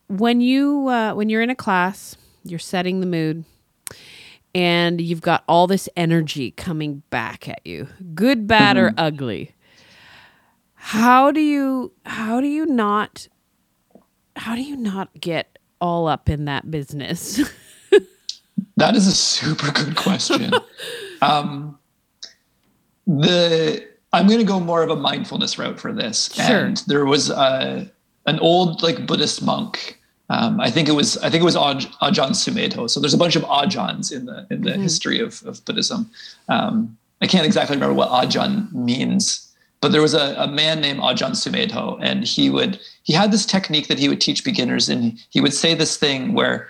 [0.08, 3.44] when you uh, when you're in a class, you're setting the mood,
[4.54, 8.86] and you've got all this energy coming back at you, good, bad, mm-hmm.
[8.86, 9.54] or ugly.
[10.74, 13.28] How do you how do you not
[14.36, 17.40] how do you not get all up in that business?
[18.76, 20.52] that is a super good question.
[21.22, 21.78] um,
[23.06, 26.32] the I'm going to go more of a mindfulness route for this.
[26.34, 26.66] Sure.
[26.66, 27.90] And there was a,
[28.26, 30.01] an old like Buddhist monk
[30.32, 32.88] um, I think it was I think it was Aj- Ajahn Sumedho.
[32.88, 34.82] So there's a bunch of Ajahns in the in the mm-hmm.
[34.82, 36.10] history of, of Buddhism.
[36.48, 41.00] Um, I can't exactly remember what Ajahn means, but there was a, a man named
[41.00, 45.22] Ajahn Sumedho, and he would he had this technique that he would teach beginners, and
[45.28, 46.68] he would say this thing where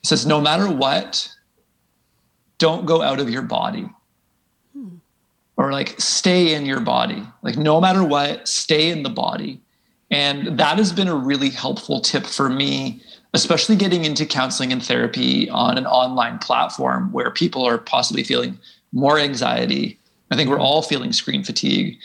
[0.00, 1.28] he says, "No matter what,
[2.56, 3.90] don't go out of your body."
[4.72, 4.96] Hmm.
[5.58, 7.22] Or like stay in your body.
[7.42, 9.60] Like no matter what, stay in the body
[10.12, 13.02] and that has been a really helpful tip for me,
[13.34, 18.58] especially getting into counseling and therapy on an online platform where people are possibly feeling
[18.92, 19.98] more anxiety.
[20.30, 21.98] I think we're all feeling screen fatigue.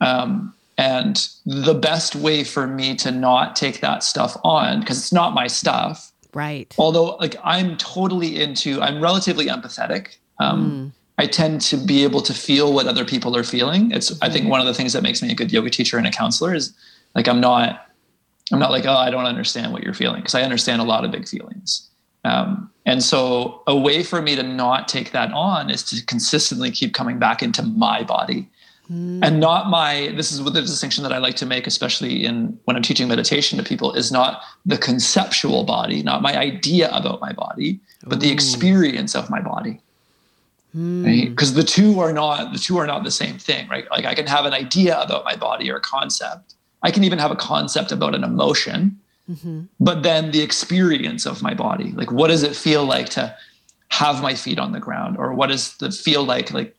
[0.00, 5.12] Um, and the best way for me to not take that stuff on, because it's
[5.12, 6.12] not my stuff.
[6.32, 6.72] Right.
[6.78, 10.16] Although, like, I'm totally into, I'm relatively empathetic.
[10.38, 10.92] Um, mm.
[11.20, 13.90] I tend to be able to feel what other people are feeling.
[13.90, 16.06] It's, I think, one of the things that makes me a good yoga teacher and
[16.06, 16.72] a counselor is
[17.14, 17.88] like I'm not
[18.52, 21.04] I'm not like, oh, I don't understand what you're feeling because I understand a lot
[21.04, 21.88] of big feelings.
[22.24, 26.70] Um, and so a way for me to not take that on is to consistently
[26.70, 28.48] keep coming back into my body.
[28.90, 29.20] Mm.
[29.22, 32.58] and not my this is what the distinction that i like to make especially in
[32.64, 37.20] when i'm teaching meditation to people is not the conceptual body not my idea about
[37.20, 39.82] my body but the experience of my body.
[40.72, 43.84] Because the two are not the two are not the same thing right?
[43.90, 47.18] Like i can have an idea about my body or a concept i can even
[47.18, 48.98] have a concept about an emotion
[49.30, 49.62] mm-hmm.
[49.80, 53.34] but then the experience of my body like what does it feel like to
[53.90, 56.74] have my feet on the ground or what does the feel like like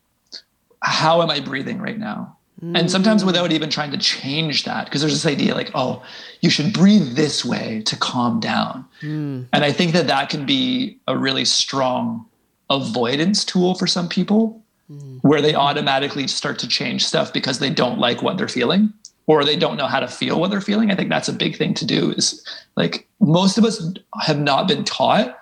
[0.82, 2.76] how am i breathing right now mm-hmm.
[2.76, 6.02] and sometimes without even trying to change that because there's this idea like oh
[6.40, 9.44] you should breathe this way to calm down mm.
[9.52, 12.24] and i think that that can be a really strong
[12.70, 15.18] avoidance tool for some people mm.
[15.22, 18.92] where they automatically start to change stuff because they don't like what they're feeling
[19.30, 20.90] or they don't know how to feel what they're feeling.
[20.90, 22.44] I think that's a big thing to do is
[22.76, 23.80] like most of us
[24.22, 25.38] have not been taught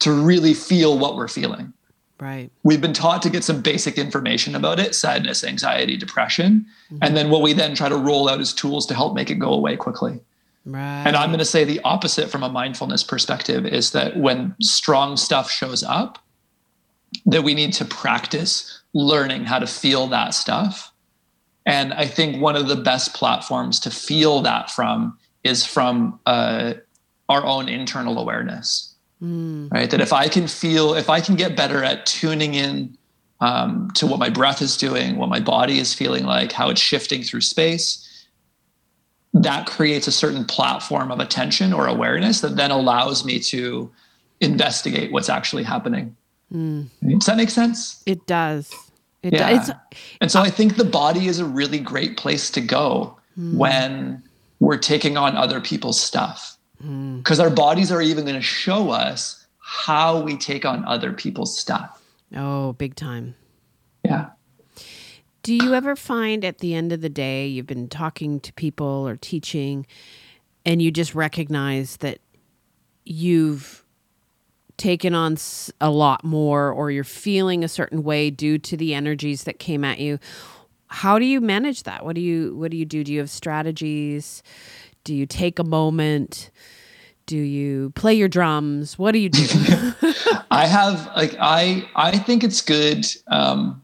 [0.00, 1.72] to really feel what we're feeling.
[2.20, 2.50] Right.
[2.64, 6.98] We've been taught to get some basic information about it, sadness, anxiety, depression, mm-hmm.
[7.00, 9.36] and then what we then try to roll out as tools to help make it
[9.36, 10.20] go away quickly.
[10.66, 11.04] Right.
[11.06, 15.16] And I'm going to say the opposite from a mindfulness perspective is that when strong
[15.16, 16.18] stuff shows up,
[17.24, 20.89] that we need to practice learning how to feel that stuff.
[21.66, 26.74] And I think one of the best platforms to feel that from is from uh,
[27.28, 28.94] our own internal awareness.
[29.22, 29.70] Mm.
[29.70, 29.90] Right.
[29.90, 32.96] That if I can feel, if I can get better at tuning in
[33.40, 36.80] um, to what my breath is doing, what my body is feeling like, how it's
[36.80, 38.06] shifting through space,
[39.34, 43.90] that creates a certain platform of attention or awareness that then allows me to
[44.40, 46.16] investigate what's actually happening.
[46.52, 46.88] Mm.
[47.06, 48.02] Does that make sense?
[48.06, 48.89] It does.
[49.22, 49.50] It yeah.
[49.50, 49.70] does.
[50.20, 53.54] and so I think the body is a really great place to go mm.
[53.54, 54.22] when
[54.60, 56.56] we're taking on other people's stuff.
[56.78, 57.42] Because mm.
[57.42, 62.02] our bodies are even going to show us how we take on other people's stuff.
[62.34, 63.34] Oh, big time.
[64.04, 64.30] Yeah.
[65.42, 69.06] Do you ever find at the end of the day, you've been talking to people
[69.08, 69.86] or teaching,
[70.66, 72.18] and you just recognize that
[73.04, 73.79] you've
[74.80, 75.36] taken on
[75.80, 79.84] a lot more or you're feeling a certain way due to the energies that came
[79.84, 80.18] at you.
[80.86, 82.04] How do you manage that?
[82.04, 83.04] What do you what do you do?
[83.04, 84.42] Do you have strategies?
[85.04, 86.50] Do you take a moment?
[87.26, 88.98] Do you play your drums?
[88.98, 89.46] What do you do?
[90.50, 93.82] I have like i i think it's good um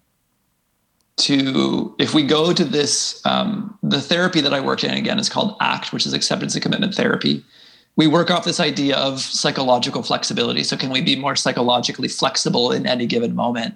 [1.16, 5.28] to if we go to this um, the therapy that i worked in again is
[5.28, 7.44] called act which is acceptance and commitment therapy
[7.96, 10.62] we work off this idea of psychological flexibility.
[10.62, 13.74] So, can we be more psychologically flexible in any given moment?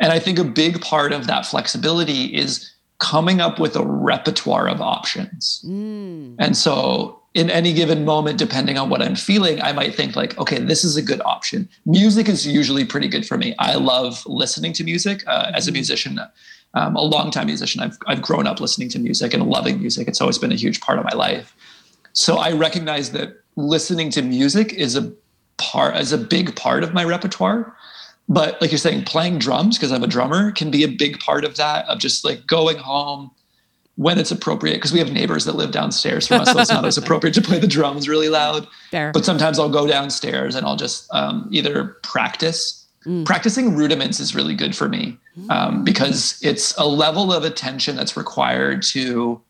[0.00, 4.68] And I think a big part of that flexibility is coming up with a repertoire
[4.68, 5.64] of options.
[5.64, 6.34] Mm.
[6.38, 10.36] And so, in any given moment, depending on what I'm feeling, I might think, like,
[10.38, 11.68] okay, this is a good option.
[11.86, 13.54] Music is usually pretty good for me.
[13.58, 15.74] I love listening to music uh, as a mm-hmm.
[15.74, 16.20] musician.
[16.76, 17.80] Um, a longtime musician.
[17.80, 20.08] I've, I've grown up listening to music and loving music.
[20.08, 21.54] It's always been a huge part of my life.
[22.14, 25.12] So I recognize that listening to music is a
[25.56, 27.76] part as a big part of my repertoire
[28.28, 31.44] but like you're saying playing drums because i'm a drummer can be a big part
[31.44, 33.30] of that of just like going home
[33.96, 36.84] when it's appropriate because we have neighbors that live downstairs from us so it's not
[36.84, 39.12] as appropriate to play the drums really loud Fair.
[39.12, 43.24] but sometimes i'll go downstairs and i'll just um, either practice mm.
[43.24, 45.16] practicing rudiments is really good for me
[45.50, 49.40] um, because it's a level of attention that's required to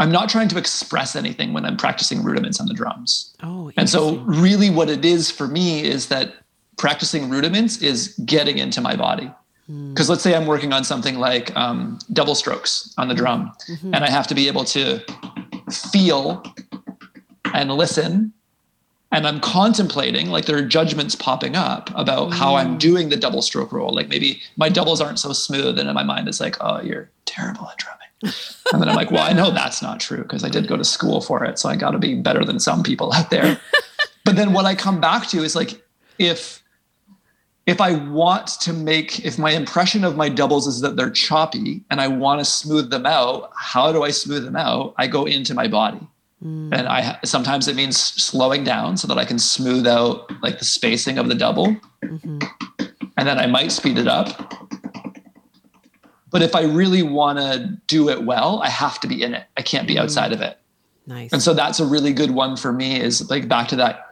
[0.00, 3.36] I'm not trying to express anything when I'm practicing rudiments on the drums.
[3.42, 6.36] Oh, and so really what it is for me is that
[6.78, 9.30] practicing rudiments is getting into my body.
[9.66, 10.12] Because hmm.
[10.12, 13.94] let's say I'm working on something like um, double strokes on the drum, mm-hmm.
[13.94, 15.00] and I have to be able to
[15.92, 16.42] feel
[17.52, 18.32] and listen.
[19.12, 22.34] And I'm contemplating, like there are judgments popping up about mm.
[22.34, 22.78] how I'm hmm.
[22.78, 23.92] doing the double stroke roll.
[23.92, 27.10] Like maybe my doubles aren't so smooth, and in my mind, it's like, oh, you're
[27.26, 30.48] terrible at drumming and then I'm like, well, I know that's not true because I
[30.48, 31.58] did go to school for it.
[31.58, 33.58] So I got to be better than some people out there.
[34.24, 35.82] but then what I come back to is like,
[36.18, 36.62] if,
[37.66, 41.82] if I want to make, if my impression of my doubles is that they're choppy
[41.90, 44.94] and I want to smooth them out, how do I smooth them out?
[44.98, 46.00] I go into my body.
[46.44, 46.72] Mm.
[46.72, 50.64] And I sometimes it means slowing down so that I can smooth out like the
[50.64, 51.76] spacing of the double.
[52.02, 52.38] Mm-hmm.
[53.18, 54.69] And then I might speed it up
[56.30, 59.46] but if I really want to do it well, I have to be in it.
[59.56, 60.00] I can't be mm.
[60.00, 60.58] outside of it.
[61.06, 61.32] Nice.
[61.32, 64.06] And so that's a really good one for me is like back to that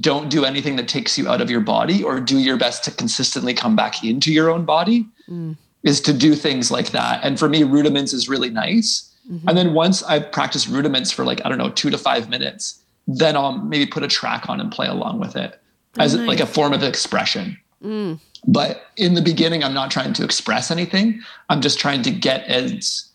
[0.00, 2.90] don't do anything that takes you out of your body or do your best to
[2.90, 5.56] consistently come back into your own body mm.
[5.82, 7.20] is to do things like that.
[7.24, 9.12] And for me, rudiments is really nice.
[9.30, 9.48] Mm-hmm.
[9.48, 12.80] And then once I've practiced rudiments for like, I don't know, two to five minutes,
[13.08, 15.60] then I'll maybe put a track on and play along with it
[15.98, 16.28] oh, as nice.
[16.28, 17.58] like a form of expression.
[17.82, 18.20] Mm.
[18.46, 21.22] But in the beginning, I'm not trying to express anything.
[21.48, 23.08] I'm just trying to get as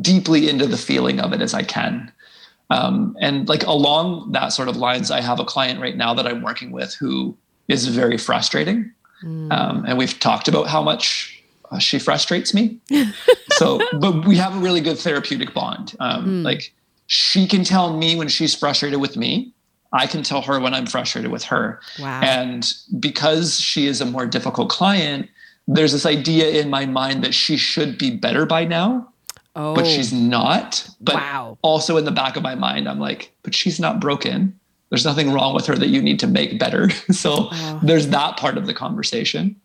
[0.00, 2.10] deeply into the feeling of it as I can.
[2.70, 6.26] Um, and like along that sort of lines, I have a client right now that
[6.26, 7.36] I'm working with who
[7.68, 8.90] is very frustrating.
[9.52, 12.78] Um, and we've talked about how much uh, she frustrates me.
[13.52, 15.94] so, but we have a really good therapeutic bond.
[16.00, 16.74] Um, Like
[17.06, 19.53] she can tell me when she's frustrated with me.
[19.94, 21.80] I can tell her when I'm frustrated with her.
[22.00, 22.20] Wow.
[22.20, 25.28] And because she is a more difficult client,
[25.68, 29.08] there's this idea in my mind that she should be better by now,
[29.56, 30.86] oh, but she's not.
[31.00, 31.58] But Wow.
[31.62, 34.58] also in the back of my mind, I'm like, but she's not broken.
[34.90, 36.90] There's nothing wrong with her that you need to make better.
[37.12, 37.80] so Oh.
[37.82, 39.56] there's that part of the conversation.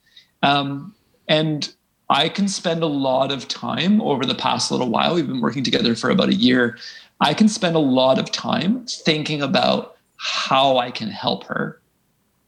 [0.44, 0.94] Um,
[1.28, 1.72] and
[2.10, 5.16] I can spend a lot of time over the past little while.
[5.16, 6.78] We've been working together for about a year.
[7.20, 11.80] I can spend a lot of time thinking about how I can help her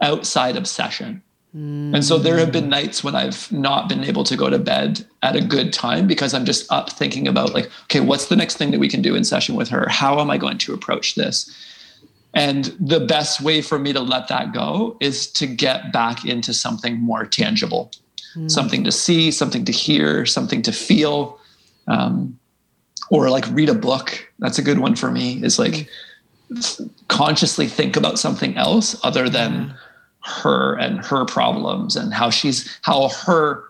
[0.02, 1.24] outside obsession.
[1.54, 1.96] Hmm.
[1.96, 5.06] And so there have been nights when I've not been able to go to bed
[5.24, 8.58] at a good time because I'm just up thinking about, like, okay, what's the next
[8.58, 9.88] thing that we can do in session with her?
[9.90, 11.50] How am I going to approach this?
[12.34, 16.54] And the best way for me to let that go is to get back into
[16.54, 17.92] something more tangible,
[18.34, 18.50] hmm.
[18.50, 21.40] something to see, something to hear, something to feel,
[21.88, 22.38] um,
[23.10, 24.30] or like read a book.
[24.40, 25.42] That's a good one for me.
[25.44, 25.84] Is like hmm.
[27.08, 29.74] Consciously think about something else other than
[30.24, 33.64] her and her problems and how she's how her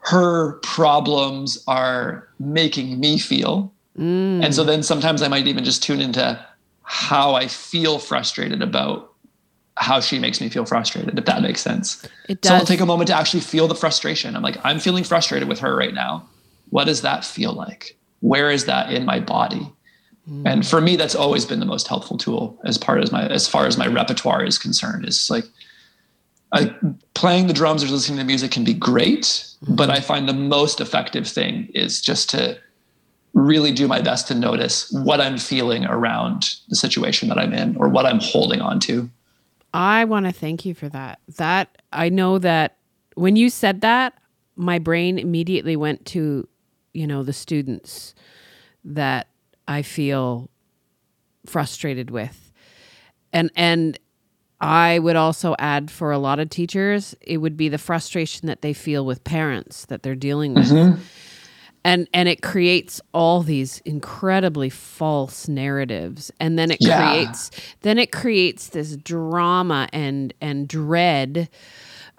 [0.00, 3.72] her problems are making me feel.
[3.98, 4.44] Mm.
[4.44, 6.42] And so then sometimes I might even just tune into
[6.82, 9.12] how I feel frustrated about
[9.76, 12.06] how she makes me feel frustrated, if that makes sense.
[12.28, 12.48] It does.
[12.48, 14.34] So I'll take a moment to actually feel the frustration.
[14.34, 16.26] I'm like, I'm feeling frustrated with her right now.
[16.70, 17.96] What does that feel like?
[18.20, 19.70] Where is that in my body?
[20.28, 20.46] Mm-hmm.
[20.46, 23.48] And for me, that's always been the most helpful tool as part as my as
[23.48, 25.08] far as my repertoire is concerned.
[25.08, 25.44] Is like
[26.52, 26.74] I,
[27.14, 29.74] playing the drums or listening to music can be great, mm-hmm.
[29.74, 32.58] but I find the most effective thing is just to
[33.32, 37.76] really do my best to notice what I'm feeling around the situation that I'm in
[37.76, 39.08] or what I'm holding on to.
[39.72, 41.20] I want to thank you for that.
[41.36, 42.76] That I know that
[43.14, 44.14] when you said that,
[44.56, 46.48] my brain immediately went to,
[46.92, 48.14] you know, the students
[48.84, 49.28] that
[49.68, 50.50] I feel
[51.46, 52.50] frustrated with.
[53.32, 53.98] And and
[54.60, 58.60] I would also add for a lot of teachers, it would be the frustration that
[58.62, 60.66] they feel with parents that they're dealing with.
[60.70, 61.00] Mm-hmm.
[61.84, 66.32] And and it creates all these incredibly false narratives.
[66.40, 66.98] And then it Yeah.
[66.98, 67.50] creates
[67.82, 71.48] then it creates this drama and and dread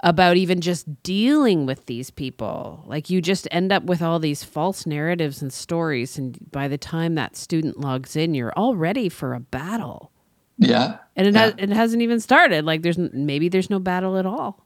[0.03, 2.83] about even just dealing with these people.
[2.87, 6.77] Like you just end up with all these false narratives and stories and by the
[6.77, 10.11] time that student logs in, you're all ready for a battle
[10.57, 10.97] Yeah.
[11.15, 11.41] and it Yeah.
[11.41, 12.63] has it hasn't even started.
[12.65, 14.65] Like there's maybe there's no battle at all.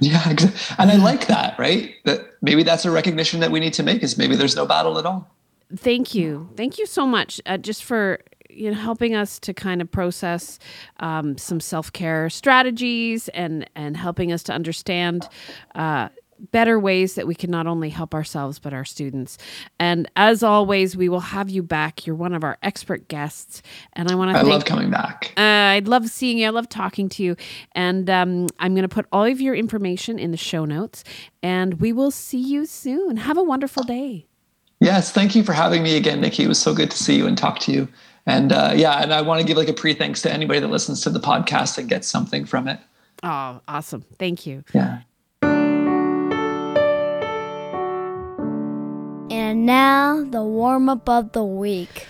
[0.00, 0.22] Yeah,
[0.78, 1.94] and I like that, right?
[2.04, 4.98] That maybe that's a recognition that we need to make is maybe there's no battle
[4.98, 5.30] at all.
[5.74, 8.20] Thank you, thank you so much, uh, just for
[8.54, 10.58] you know helping us to kind of process
[11.00, 15.28] um, some self care strategies and and helping us to understand.
[15.74, 16.08] Uh,
[16.50, 19.38] better ways that we can not only help ourselves but our students
[19.78, 23.62] and as always we will have you back you're one of our expert guests
[23.94, 25.32] and i want to I love coming back.
[25.38, 26.46] Uh, I'd love seeing you.
[26.46, 27.36] I love talking to you.
[27.72, 31.04] And um, I'm going to put all of your information in the show notes.
[31.42, 33.16] And we will see you soon.
[33.16, 34.26] Have a wonderful day.
[34.80, 36.44] Yes, thank you for having me again, Nikki.
[36.44, 37.88] It was so good to see you and talk to you.
[38.26, 40.68] And uh, yeah, and I want to give like a pre thanks to anybody that
[40.68, 42.80] listens to the podcast and gets something from it.
[43.22, 44.04] Oh, awesome.
[44.18, 44.64] Thank you.
[44.72, 45.00] Yeah.
[49.30, 52.06] And now the warm up of the week.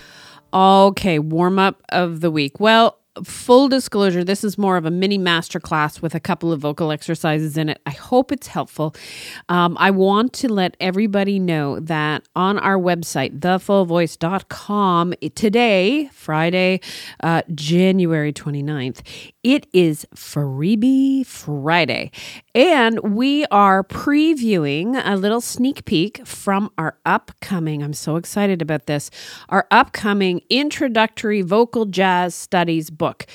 [0.52, 2.60] Okay, warm up of the week.
[2.60, 6.60] Well, full disclosure, this is more of a mini master class with a couple of
[6.60, 7.80] vocal exercises in it.
[7.86, 8.94] I hope it's helpful.
[9.48, 16.80] Um, I want to let everybody know that on our website, thefullvoice.com, today, Friday,
[17.22, 19.02] uh, January 29th,
[19.42, 22.10] it is Freebie Friday.
[22.54, 28.86] And we are previewing a little sneak peek from our upcoming, I'm so excited about
[28.86, 29.10] this,
[29.48, 33.26] our upcoming introductory vocal jazz studies book.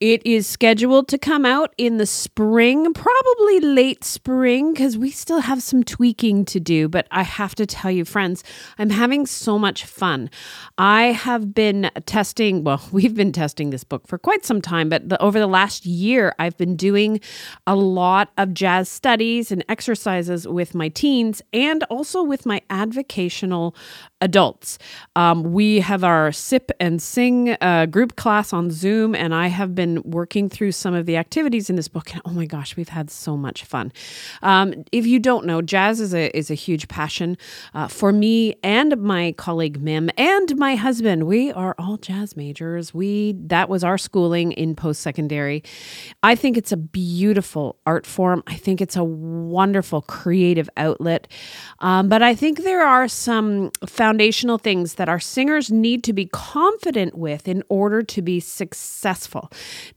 [0.00, 5.40] It is scheduled to come out in the spring, probably late spring, because we still
[5.40, 6.88] have some tweaking to do.
[6.88, 8.42] But I have to tell you, friends,
[8.78, 10.30] I'm having so much fun.
[10.78, 15.06] I have been testing, well, we've been testing this book for quite some time, but
[15.06, 17.20] the, over the last year, I've been doing
[17.66, 23.74] a lot of jazz studies and exercises with my teens and also with my advocational
[24.20, 24.78] adults.
[25.16, 29.74] Um, we have our sip and sing uh, group class on Zoom, and I have
[29.74, 32.88] been working through some of the activities in this book, and oh my gosh, we've
[32.88, 33.92] had so much fun.
[34.42, 37.36] Um, if you don't know, jazz is a is a huge passion
[37.74, 41.24] uh, for me and my colleague Mim and my husband.
[41.26, 42.92] We are all jazz majors.
[42.92, 45.62] We that was our schooling in post secondary.
[46.22, 48.42] I think it's a beautiful art form.
[48.46, 51.28] I think it's a wonderful creative outlet.
[51.80, 53.70] Um, but I think there are some
[54.10, 59.48] foundational things that our singers need to be confident with in order to be successful.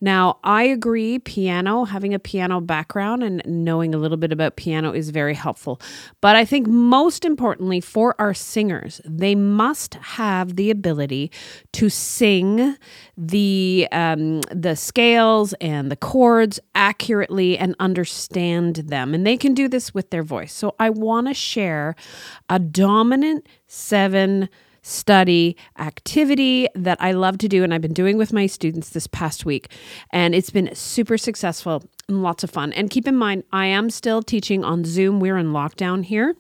[0.02, 4.92] Now, I agree, piano, having a piano background and knowing a little bit about piano
[4.92, 5.82] is very helpful.
[6.22, 11.32] But I think most importantly for our singers, they must have the ability
[11.72, 12.78] to sing
[13.18, 19.68] the um, the scales and the chords accurately and understand them, and they can do
[19.68, 20.54] this with their voice.
[20.54, 21.96] So I want to share
[22.48, 24.50] a dominant seven
[24.84, 29.08] study activity that I love to do and I've been doing with my students this
[29.08, 29.72] past week
[30.12, 32.74] and it's been super successful and lots of fun.
[32.74, 35.20] And keep in mind I am still teaching on Zoom.
[35.20, 36.36] We're in lockdown here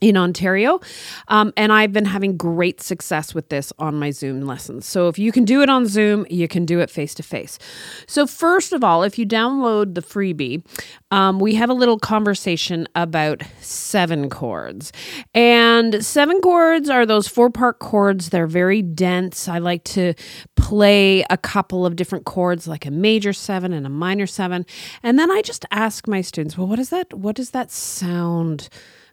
[0.00, 0.80] in Ontario.
[1.28, 4.86] Um, and I've been having great success with this on my Zoom lessons.
[4.86, 7.58] So if you can do it on Zoom, you can do it face to face.
[8.06, 10.64] So, first of all, if you download the freebie,
[11.10, 14.92] um, we have a little conversation about seven chords.
[15.34, 18.30] And seven chords are those four part chords.
[18.30, 19.48] They're very dense.
[19.48, 20.14] I like to
[20.56, 24.64] play a couple of different chords, like a major seven and a minor seven.
[25.02, 27.12] And then I just ask my students, well, what is that?
[27.12, 28.68] What does that sound?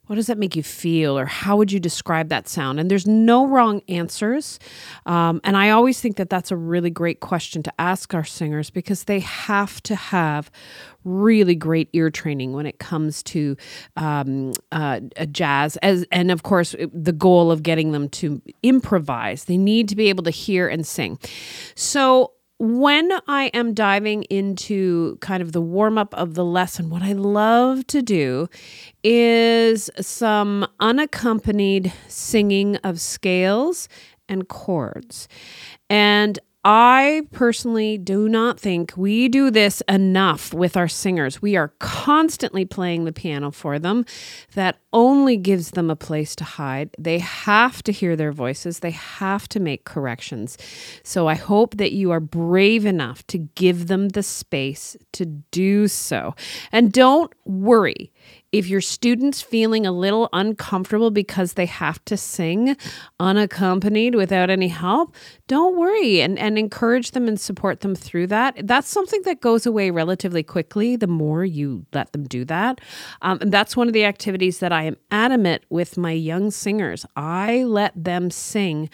[0.08, 2.80] What does that make you feel, or how would you describe that sound?
[2.80, 4.58] And there's no wrong answers.
[5.06, 8.70] Um, and I always think that that's a really great question to ask our singers
[8.70, 10.50] because they have to have
[11.04, 13.56] really great ear training when it comes to
[13.96, 15.02] um, uh,
[15.32, 15.78] jazz.
[15.78, 20.10] As and of course, the goal of getting them to improvise, they need to be
[20.10, 21.20] able to hear and sing.
[21.76, 27.04] So when I am diving into kind of the warm up of the lesson, what
[27.04, 28.48] I love to do
[29.04, 33.88] is some unaccompanied singing of scales
[34.28, 35.28] and chords.
[35.90, 36.40] And
[36.70, 41.42] I personally do not think we do this enough with our singers.
[41.42, 44.04] We are constantly playing the piano for them.
[44.54, 46.90] That only gives them a place to hide.
[47.00, 50.58] They have to hear their voices, they have to make corrections.
[51.04, 55.88] So I hope that you are brave enough to give them the space to do
[55.88, 56.36] so.
[56.74, 58.12] And don't worry
[58.52, 62.78] if your student's feeling a little uncomfortable because they have to sing
[63.20, 65.14] unaccompanied without any help,
[65.48, 68.56] don't worry and, and encourage them and support them through that.
[68.66, 72.80] That's something that goes away relatively quickly the more you let them do that.
[73.22, 77.06] Um, and that's one of the activities that I am adamant with my young singers.
[77.16, 78.90] I let them sing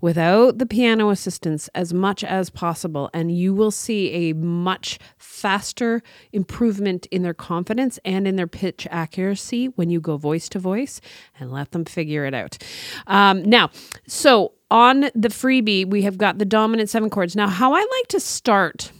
[0.00, 6.02] without the piano assistance as much as possible, and you will see a much faster
[6.32, 11.00] improvement in their confidence and in their pitch accuracy when you go voice to voice
[11.38, 12.58] and let them figure it out.
[13.06, 13.70] Um, now,
[14.06, 17.36] so on the freebie, we have got the dominant seven chords.
[17.36, 18.92] Now, how I like to start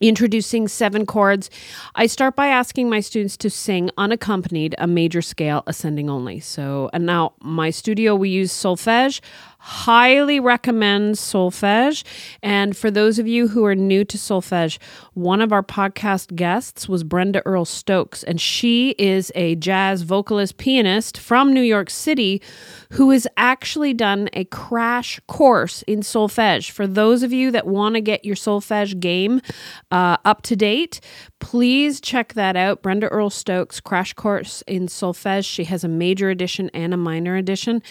[0.00, 1.48] introducing seven chords,
[1.94, 6.38] I start by asking my students to sing unaccompanied a major scale ascending only.
[6.40, 9.20] So, and now my studio, we use solfege
[9.66, 12.04] highly recommend solfege.
[12.40, 14.78] And for those of you who are new to solfege,
[15.16, 20.58] one of our podcast guests was Brenda Earle Stokes, and she is a jazz vocalist
[20.58, 22.42] pianist from New York City
[22.92, 26.70] who has actually done a crash course in solfege.
[26.70, 29.40] For those of you that want to get your solfege game
[29.90, 31.00] uh, up to date,
[31.40, 32.82] please check that out.
[32.82, 35.46] Brenda Earle Stokes crash course in solfege.
[35.46, 37.82] She has a major edition and a minor edition.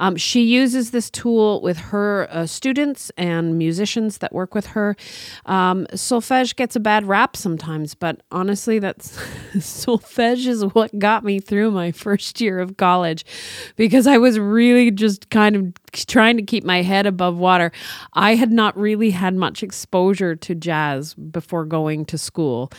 [0.00, 4.96] Um, she uses this tool with her uh, students and musicians that work with her.
[5.46, 9.16] Um, solfege gets a bad rap sometimes, but honestly, that's
[9.54, 13.24] solfege is what got me through my first year of college
[13.76, 17.72] because I was really just kind of trying to keep my head above water.
[18.14, 22.70] I had not really had much exposure to jazz before going to school.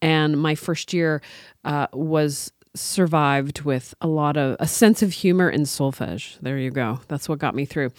[0.00, 1.22] And my first year
[1.64, 6.38] uh, was survived with a lot of a sense of humor and solfege.
[6.40, 7.00] There you go.
[7.08, 7.90] That's what got me through.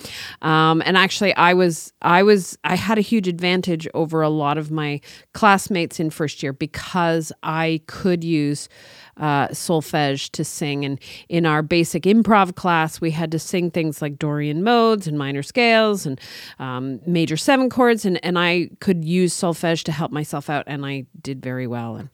[0.41, 4.57] Um, and actually, I was I was I had a huge advantage over a lot
[4.57, 5.01] of my
[5.33, 8.69] classmates in first year because I could use
[9.17, 10.85] uh, solfege to sing.
[10.85, 10.99] And
[11.29, 15.43] in our basic improv class, we had to sing things like Dorian modes and minor
[15.43, 16.19] scales and
[16.59, 18.05] um, major seven chords.
[18.05, 21.95] And, and I could use solfege to help myself out, and I did very well.
[21.95, 22.09] And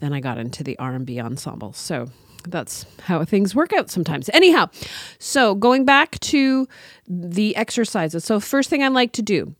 [0.00, 1.72] then I got into the R&B ensemble.
[1.72, 2.08] So
[2.48, 4.30] that's how things work out sometimes.
[4.32, 4.70] Anyhow,
[5.18, 6.68] so going back to
[7.06, 8.24] the exercises.
[8.24, 9.54] So first thing I like to do,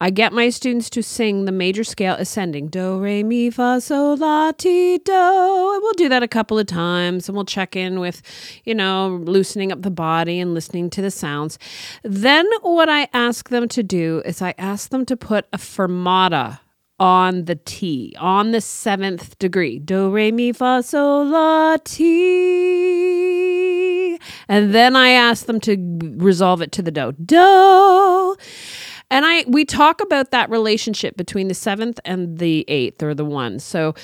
[0.00, 4.16] I get my students to sing the major scale ascending do re mi fa sol
[4.16, 5.12] la ti do.
[5.12, 8.22] And we'll do that a couple of times and we'll check in with,
[8.64, 11.58] you know, loosening up the body and listening to the sounds.
[12.02, 16.58] Then what I ask them to do is I ask them to put a fermata
[16.98, 19.78] on the T, on the seventh degree.
[19.78, 23.26] Do, re, mi, fa, sol, la, ti.
[24.48, 25.76] And then I ask them to
[26.16, 27.12] resolve it to the do.
[27.12, 28.36] Do.
[29.08, 33.24] And I we talk about that relationship between the seventh and the eighth or the
[33.24, 33.60] one.
[33.60, 33.94] So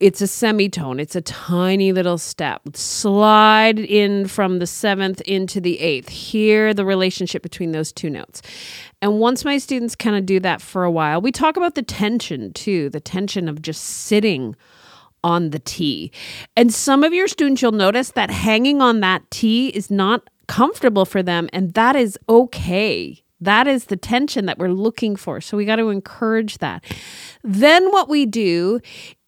[0.00, 0.98] it's a semitone.
[0.98, 2.62] It's a tiny little step.
[2.74, 6.08] Slide in from the seventh into the eighth.
[6.08, 8.42] Hear the relationship between those two notes.
[9.00, 11.82] And once my students kind of do that for a while, we talk about the
[11.82, 14.56] tension too, the tension of just sitting
[15.24, 16.10] on the T.
[16.56, 21.04] And some of your students, you'll notice that hanging on that T is not comfortable
[21.04, 23.21] for them, and that is okay.
[23.42, 25.40] That is the tension that we're looking for.
[25.40, 26.84] So we got to encourage that.
[27.42, 28.80] Then what we do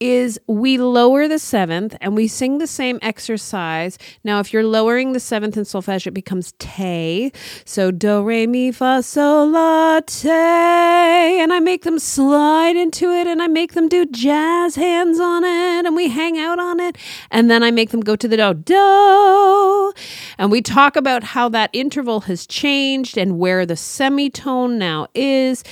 [0.04, 3.96] is we lower the seventh and we sing the same exercise.
[4.22, 7.32] Now, if you're lowering the seventh in solfege, it becomes te.
[7.64, 10.28] So do, re, mi, fa, sol, la, te.
[10.28, 15.42] And I make them slide into it and I make them do jazz hands on
[15.42, 16.98] it and we hang out on it.
[17.30, 19.92] And then I make them go to the do, do.
[20.36, 25.64] And we talk about how that interval has changed and where the semitone now is.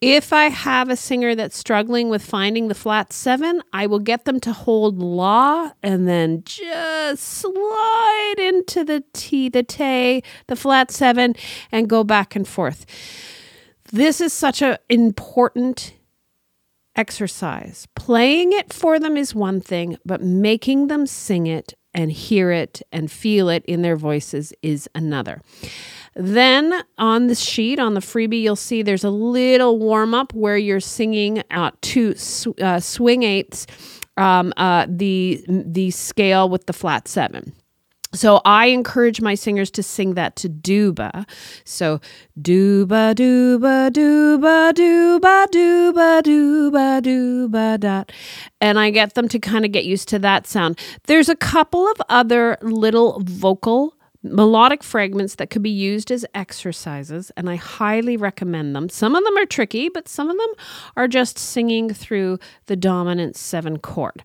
[0.00, 4.24] If I have a singer that's struggling with finding the flat seven, I will get
[4.24, 10.90] them to hold la and then just slide into the T, the te, the flat
[10.90, 11.34] seven,
[11.70, 12.86] and go back and forth.
[13.92, 15.92] This is such an important
[16.96, 17.86] exercise.
[17.94, 22.80] Playing it for them is one thing, but making them sing it and hear it
[22.90, 25.42] and feel it in their voices is another.
[26.22, 30.58] Then on the sheet, on the freebie, you'll see there's a little warm up where
[30.58, 32.14] you're singing uh, two
[32.60, 33.66] uh, swing eighths,
[34.18, 37.54] um, uh, the the scale with the flat seven.
[38.12, 41.26] So I encourage my singers to sing that to duba.
[41.64, 42.00] So
[42.38, 48.12] duba duba duba duba duba duba duba dot.
[48.60, 50.78] And I get them to kind of get used to that sound.
[51.06, 57.30] There's a couple of other little vocal melodic fragments that could be used as exercises,
[57.36, 58.88] and I highly recommend them.
[58.88, 60.50] Some of them are tricky, but some of them
[60.96, 64.22] are just singing through the dominant seven chord.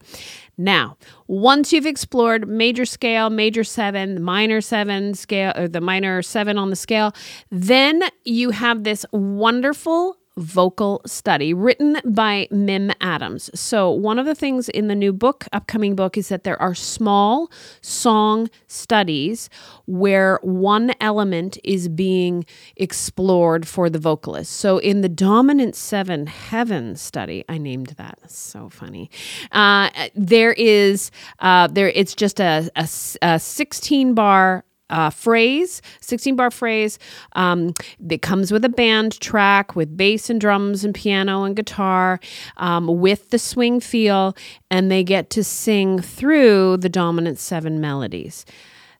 [0.58, 6.58] Now, once you've explored major scale, major seven, minor seven scale, or the minor seven
[6.58, 7.14] on the scale,
[7.52, 13.50] then you have this wonderful vocal study written by Mim Adams.
[13.58, 16.76] So, one of the things in the new book, upcoming book, is that there are
[16.76, 17.50] small
[17.82, 19.50] song studies
[19.86, 24.52] where one element is being explored for the vocalist.
[24.52, 28.20] So, in the Dominant Seven Heaven study, I named that.
[28.30, 29.10] So funny.
[29.52, 31.90] Uh, there is, uh, there.
[31.90, 32.90] It's just a, a,
[33.22, 37.00] a 16 bar uh, phrase, 16 bar phrase.
[37.34, 37.74] Um,
[38.10, 42.20] it comes with a band track with bass and drums and piano and guitar
[42.58, 44.36] um, with the swing feel,
[44.70, 48.46] and they get to sing through the dominant seven melodies.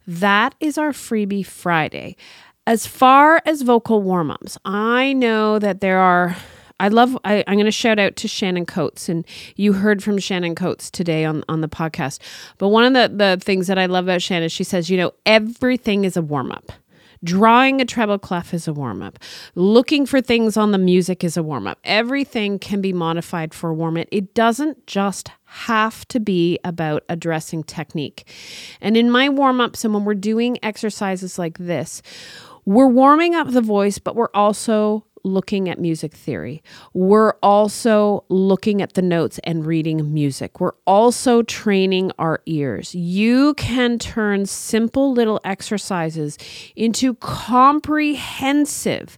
[0.08, 2.16] That is our freebie Friday.
[2.68, 6.36] As far as vocal warm ups, I know that there are
[6.80, 10.18] I love, I, am going to shout out to Shannon Coates, and you heard from
[10.18, 12.20] Shannon Coates today on, on the podcast.
[12.58, 14.98] But one of the, the things that I love about Shannon, is she says, you
[14.98, 16.72] know, everything is a warm up.
[17.24, 19.18] Drawing a treble clef is a warm up.
[19.56, 21.80] Looking for things on the music is a warm up.
[21.84, 24.08] Everything can be modified for a warm up.
[24.12, 28.30] It doesn't just have to be about addressing technique.
[28.82, 32.02] And in my warm ups, and when we're doing exercises like this,
[32.66, 36.64] we're warming up the voice, but we're also looking at music theory.
[36.94, 40.60] We're also looking at the notes and reading music.
[40.60, 42.96] We're also training our ears.
[42.96, 46.38] You can turn simple little exercises
[46.76, 49.18] into comprehensive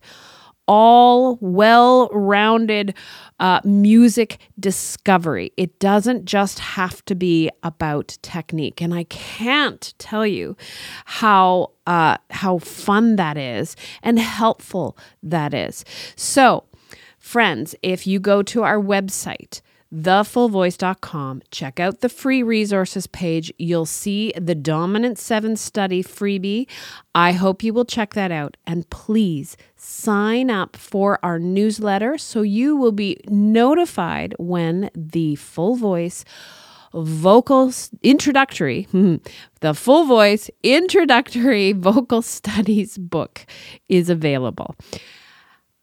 [0.68, 2.94] all well rounded
[3.40, 5.52] uh, music discovery.
[5.58, 8.82] It doesn't just have to be about technique.
[8.82, 10.58] And I can't tell you
[11.06, 15.86] how, uh, how fun that is and helpful that is.
[16.16, 16.66] So,
[17.20, 19.62] friends, if you go to our website,
[19.94, 21.42] thefullvoice.com.
[21.52, 23.54] Check out the free resources page.
[23.58, 26.68] You'll see the Dominant 7 study freebie.
[27.16, 28.58] I hope you will check that out.
[28.66, 35.76] And please sign up for our newsletter so you will be notified when the Full
[35.76, 36.26] Voice
[36.94, 37.72] vocal
[38.02, 38.88] introductory,
[39.62, 43.46] the full voice introductory vocal studies book
[43.90, 44.76] is available.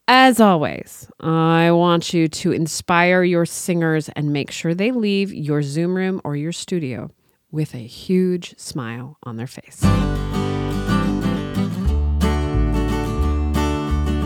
[0.07, 5.63] As always, I want you to inspire your singers and make sure they leave your
[5.63, 7.11] Zoom room or your studio
[7.51, 9.81] with a huge smile on their face.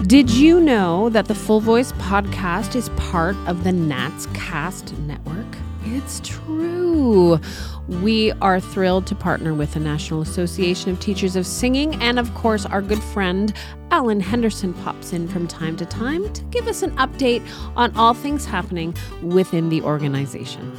[0.09, 5.57] Did you know that the Full Voice podcast is part of the Nats Cast Network?
[5.91, 7.41] It's true.
[7.89, 12.32] We are thrilled to partner with the National Association of Teachers of Singing, and of
[12.34, 13.55] course, our good friend
[13.91, 17.43] Allen Henderson pops in from time to time to give us an update
[17.74, 20.74] on all things happening within the organization.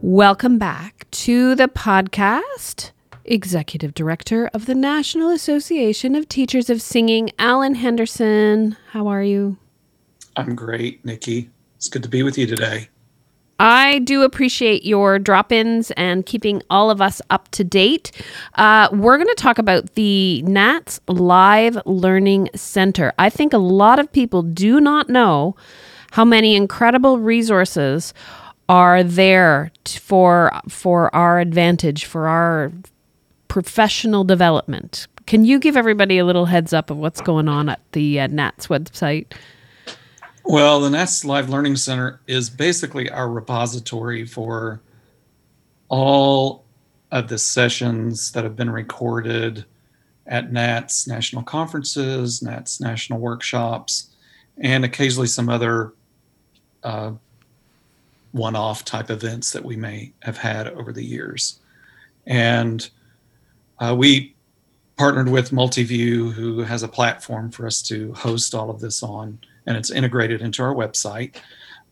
[0.00, 2.92] Welcome back to the podcast.
[3.26, 8.78] Executive Director of the National Association of Teachers of Singing, Allen Henderson.
[8.92, 9.58] How are you?
[10.34, 11.50] I'm great, Nikki.
[11.78, 12.88] It's good to be with you today.
[13.60, 18.10] I do appreciate your drop ins and keeping all of us up to date.
[18.54, 23.12] Uh, we're going to talk about the NATS Live Learning Center.
[23.16, 25.54] I think a lot of people do not know
[26.10, 28.12] how many incredible resources
[28.68, 32.72] are there t- for for our advantage for our
[33.46, 35.06] professional development.
[35.26, 38.26] Can you give everybody a little heads up of what's going on at the uh,
[38.26, 39.32] NATS website?
[40.50, 44.80] Well, the NATS Live Learning Center is basically our repository for
[45.90, 46.64] all
[47.10, 49.66] of the sessions that have been recorded
[50.26, 54.08] at NATS national conferences, NATS national workshops,
[54.56, 55.92] and occasionally some other
[56.82, 57.12] uh,
[58.32, 61.60] one off type events that we may have had over the years.
[62.26, 62.88] And
[63.80, 64.34] uh, we
[64.96, 69.40] partnered with Multiview, who has a platform for us to host all of this on,
[69.68, 71.36] and it's integrated into our website.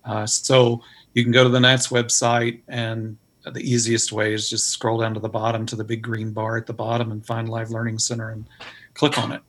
[0.04, 4.70] Uh, so you can go to the NATS website, and the easiest way is just
[4.70, 7.48] scroll down to the bottom to the big green bar at the bottom and find
[7.50, 8.46] Live Learning Center and
[8.94, 9.42] click on it.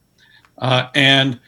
[0.58, 1.40] Uh, and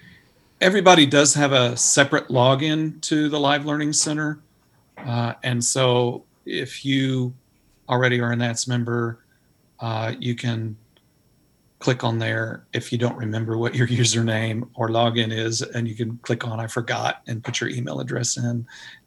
[0.62, 4.40] everybody does have a separate login to the Live Learning Center.
[4.98, 7.34] Uh, and so if you
[7.90, 9.20] already are a NATS member,
[9.82, 10.78] uh, you can
[11.80, 15.96] click on there if you don't remember what your username or login is, and you
[15.96, 18.66] can click on I forgot and put your email address in,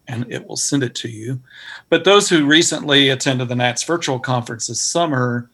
[0.08, 1.40] and it will send it to you.
[1.88, 5.50] But those who recently attended the NATS virtual conference this summer,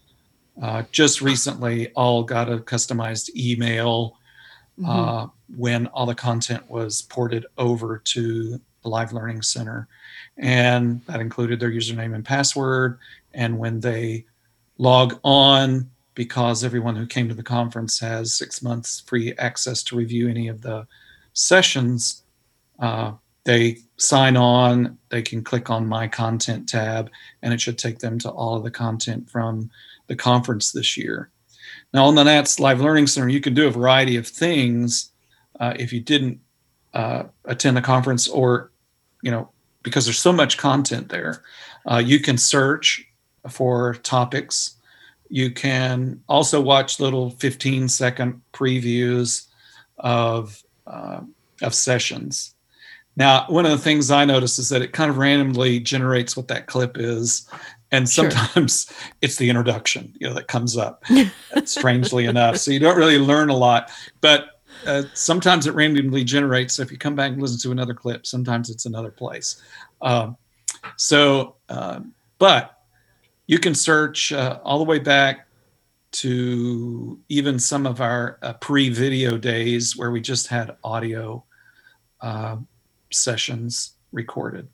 [0.63, 4.17] uh, just recently all got a customized email
[4.79, 4.91] mm-hmm.
[4.91, 9.89] uh, when all the content was ported over to the Live Learning Center.
[10.37, 12.99] And that included their username and password.
[13.35, 14.25] And when they
[14.79, 19.95] log on because everyone who came to the conference has six months free access to
[19.95, 20.85] review any of the
[21.33, 22.25] sessions.
[22.81, 23.13] Uh,
[23.45, 27.09] they sign on, they can click on My Content tab,
[27.41, 29.71] and it should take them to all of the content from
[30.09, 31.31] the conference this year.
[31.95, 35.13] Now, on the NATS Live Learning Center, you can do a variety of things
[35.61, 36.41] uh, if you didn't
[36.95, 38.73] uh, attend the conference or,
[39.23, 39.53] you know,
[39.85, 41.45] because there's so much content there.
[41.89, 43.07] Uh, you can search
[43.49, 44.75] for topics.
[45.29, 49.47] You can also watch little 15 second previews
[49.99, 51.21] of uh,
[51.63, 52.55] of sessions.
[53.17, 56.49] Now, one of the things I notice is that it kind of randomly generates what
[56.49, 57.51] that clip is,
[57.91, 59.09] and sometimes sure.
[59.23, 61.05] it's the introduction, you know, that comes up.
[61.65, 66.75] strangely enough, so you don't really learn a lot, but uh, sometimes it randomly generates.
[66.75, 69.61] So if you come back and listen to another clip, sometimes it's another place.
[70.01, 70.37] Um,
[70.97, 72.01] so, uh,
[72.39, 72.78] but
[73.49, 75.49] you can search uh, all the way back
[76.11, 81.43] to even some of our uh, pre-video days where we just had audio
[82.21, 82.57] uh,
[83.11, 84.69] sessions recorded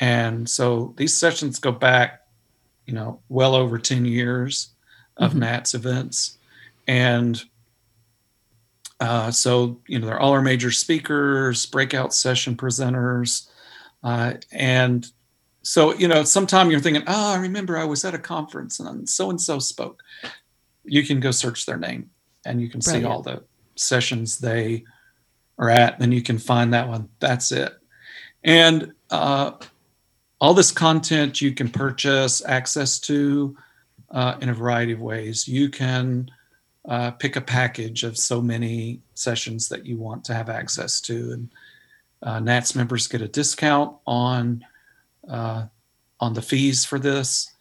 [0.00, 2.26] and so these sessions go back
[2.86, 4.70] you know well over 10 years
[5.16, 5.40] of mm-hmm.
[5.40, 6.38] nats events
[6.86, 7.44] and
[9.00, 13.48] uh, so you know they're all our major speakers breakout session presenters
[14.04, 15.10] uh, and
[15.62, 19.08] so you know sometime you're thinking oh i remember i was at a conference and
[19.08, 20.02] so and so spoke.
[20.84, 22.10] You can go search their name
[22.46, 23.04] and you can Brilliant.
[23.04, 23.44] see all the
[23.76, 24.84] sessions they
[25.58, 27.08] are at and you can find that one.
[27.20, 27.74] That's it.
[28.44, 29.52] And uh,
[30.40, 33.56] all this content you can purchase access to
[34.10, 35.46] uh, in a variety of ways.
[35.46, 36.30] You can
[36.88, 41.32] uh, pick a package of so many sessions that you want to have access to.
[41.32, 41.50] And
[42.22, 44.64] uh, nats members get a discount on
[45.28, 45.66] uh,
[46.20, 47.54] on the fees for this,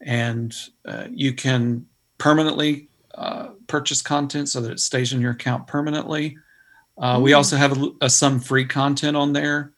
[0.00, 0.54] and
[0.84, 1.86] uh, you can
[2.18, 6.38] permanently uh, purchase content so that it stays in your account permanently.
[6.96, 7.24] Uh, mm-hmm.
[7.24, 9.72] We also have a, a, some free content on there,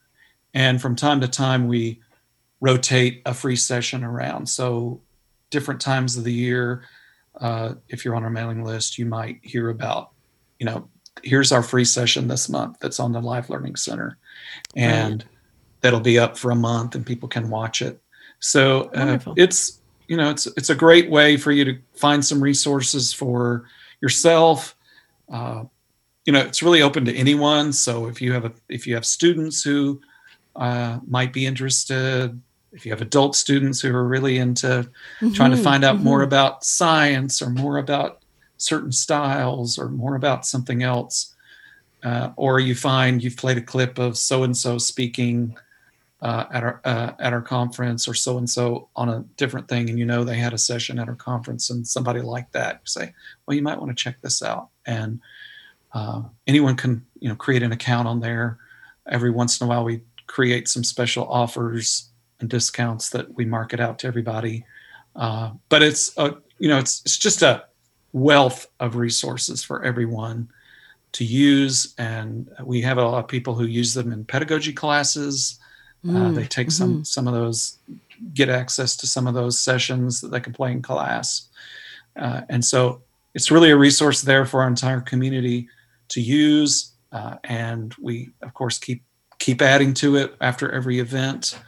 [0.53, 2.01] and from time to time we
[2.59, 4.47] rotate a free session around.
[4.47, 5.01] So,
[5.49, 6.83] different times of the year,
[7.39, 10.11] uh, if you're on our mailing list, you might hear about,
[10.59, 10.87] you know,
[11.23, 14.17] here's our free session this month that's on the Live Learning Center.
[14.75, 15.30] And right.
[15.81, 18.01] That'll be up for a month and people can watch it.
[18.39, 22.41] So uh, it's, you know, it's, it's a great way for you to find some
[22.41, 23.65] resources for
[24.01, 24.75] yourself.
[25.31, 25.65] Uh,
[26.25, 27.73] you know, it's really open to anyone.
[27.73, 30.01] So if you have a, if you have students who
[30.55, 32.39] uh, might be interested,
[32.71, 35.95] if you have adult students who are really into mm-hmm, trying to mm-hmm, find out
[35.95, 36.05] mm-hmm.
[36.05, 38.21] more about science or more about
[38.57, 41.35] certain styles or more about something else,
[42.03, 45.55] uh, or you find you've played a clip of so and so speaking
[46.21, 49.89] uh, at our uh, at our conference or so and so on a different thing,
[49.89, 53.13] and you know they had a session at our conference, and somebody like that say,
[53.45, 55.19] well, you might want to check this out, and
[55.93, 58.59] uh, anyone can you know create an account on there.
[59.09, 62.09] Every once in a while, we create some special offers
[62.39, 64.65] and discounts that we market out to everybody.
[65.15, 67.65] Uh, but it's a, you know it's it's just a
[68.13, 70.49] wealth of resources for everyone
[71.13, 75.57] to use, and we have a lot of people who use them in pedagogy classes.
[76.03, 76.71] Uh, mm, they take mm-hmm.
[76.71, 77.77] some some of those,
[78.33, 81.47] get access to some of those sessions that they can play in class,
[82.15, 83.01] uh, and so
[83.33, 85.67] it's really a resource there for our entire community
[86.09, 86.93] to use.
[87.11, 89.03] Uh, and we, of course, keep
[89.39, 91.59] keep adding to it after every event.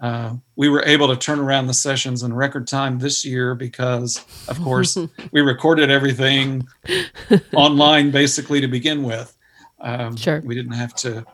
[0.00, 4.24] Uh, we were able to turn around the sessions in record time this year because,
[4.46, 4.96] of course,
[5.32, 6.66] we recorded everything
[7.52, 9.36] online basically to begin with.
[9.80, 10.40] Um, sure.
[10.44, 11.26] We didn't have to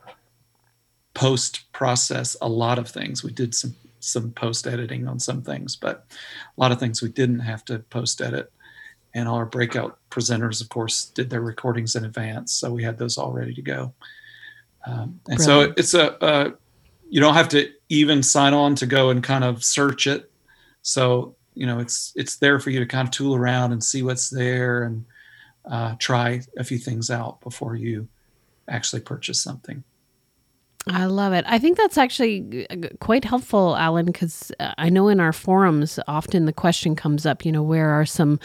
[1.14, 3.22] post process a lot of things.
[3.22, 6.06] We did some some post editing on some things, but
[6.56, 8.52] a lot of things we didn't have to post edit.
[9.14, 12.98] And all our breakout presenters, of course, did their recordings in advance, so we had
[12.98, 13.94] those all ready to go.
[14.86, 15.42] Um, and Brilliant.
[15.42, 16.54] so it's a, a
[17.08, 20.30] you don't have to even sign on to go and kind of search it.
[20.82, 24.02] So you know it's it's there for you to kind of tool around and see
[24.02, 25.04] what's there and
[25.64, 28.08] uh, try a few things out before you
[28.68, 29.84] actually purchase something.
[30.86, 31.46] I love it.
[31.48, 32.66] I think that's actually
[33.00, 37.46] quite helpful, Allen, because uh, I know in our forums often the question comes up.
[37.46, 38.38] You know, where are some,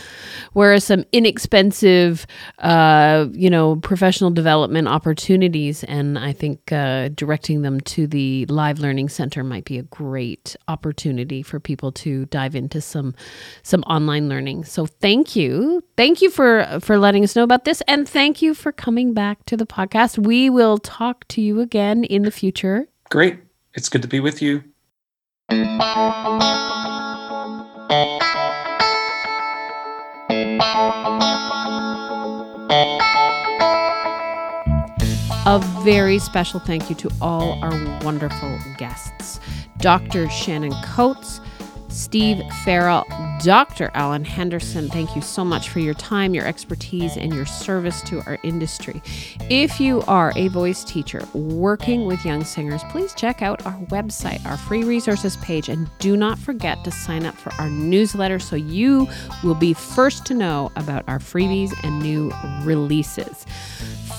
[0.53, 2.25] where are some inexpensive,
[2.59, 5.83] uh, you know, professional development opportunities?
[5.83, 10.55] And I think uh, directing them to the Live Learning Center might be a great
[10.69, 13.15] opportunity for people to dive into some,
[13.63, 14.63] some online learning.
[14.63, 18.53] So thank you, thank you for for letting us know about this, and thank you
[18.53, 20.17] for coming back to the podcast.
[20.17, 22.87] We will talk to you again in the future.
[23.09, 23.39] Great.
[23.73, 24.63] It's good to be with you.
[35.45, 39.39] A very special thank you to all our wonderful guests
[39.77, 40.29] Dr.
[40.29, 41.41] Shannon Coates,
[41.89, 43.05] Steve Farrell,
[43.43, 43.89] Dr.
[43.93, 48.21] Allen Henderson, thank you so much for your time, your expertise, and your service to
[48.27, 49.01] our industry.
[49.49, 54.45] If you are a voice teacher working with young singers, please check out our website,
[54.45, 58.55] our free resources page, and do not forget to sign up for our newsletter so
[58.55, 59.07] you
[59.43, 62.31] will be first to know about our freebies and new
[62.63, 63.45] releases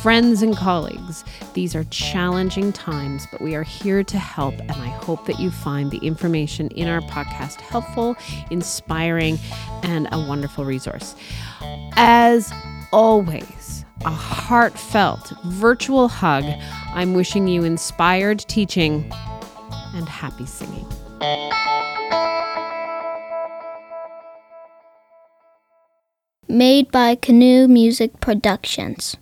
[0.02, 1.24] friends and colleagues.
[1.52, 5.50] These are challenging times, but we are here to help, and I hope that you
[5.50, 8.16] find the information in our podcast helpful,
[8.50, 9.38] inspiring,
[9.82, 11.14] and a wonderful resource.
[11.96, 12.50] As
[12.92, 16.44] always, a heartfelt virtual hug.
[16.94, 19.12] I'm wishing you inspired teaching
[19.94, 20.86] and happy singing.
[26.48, 29.16] Made by Canoe Music Productions.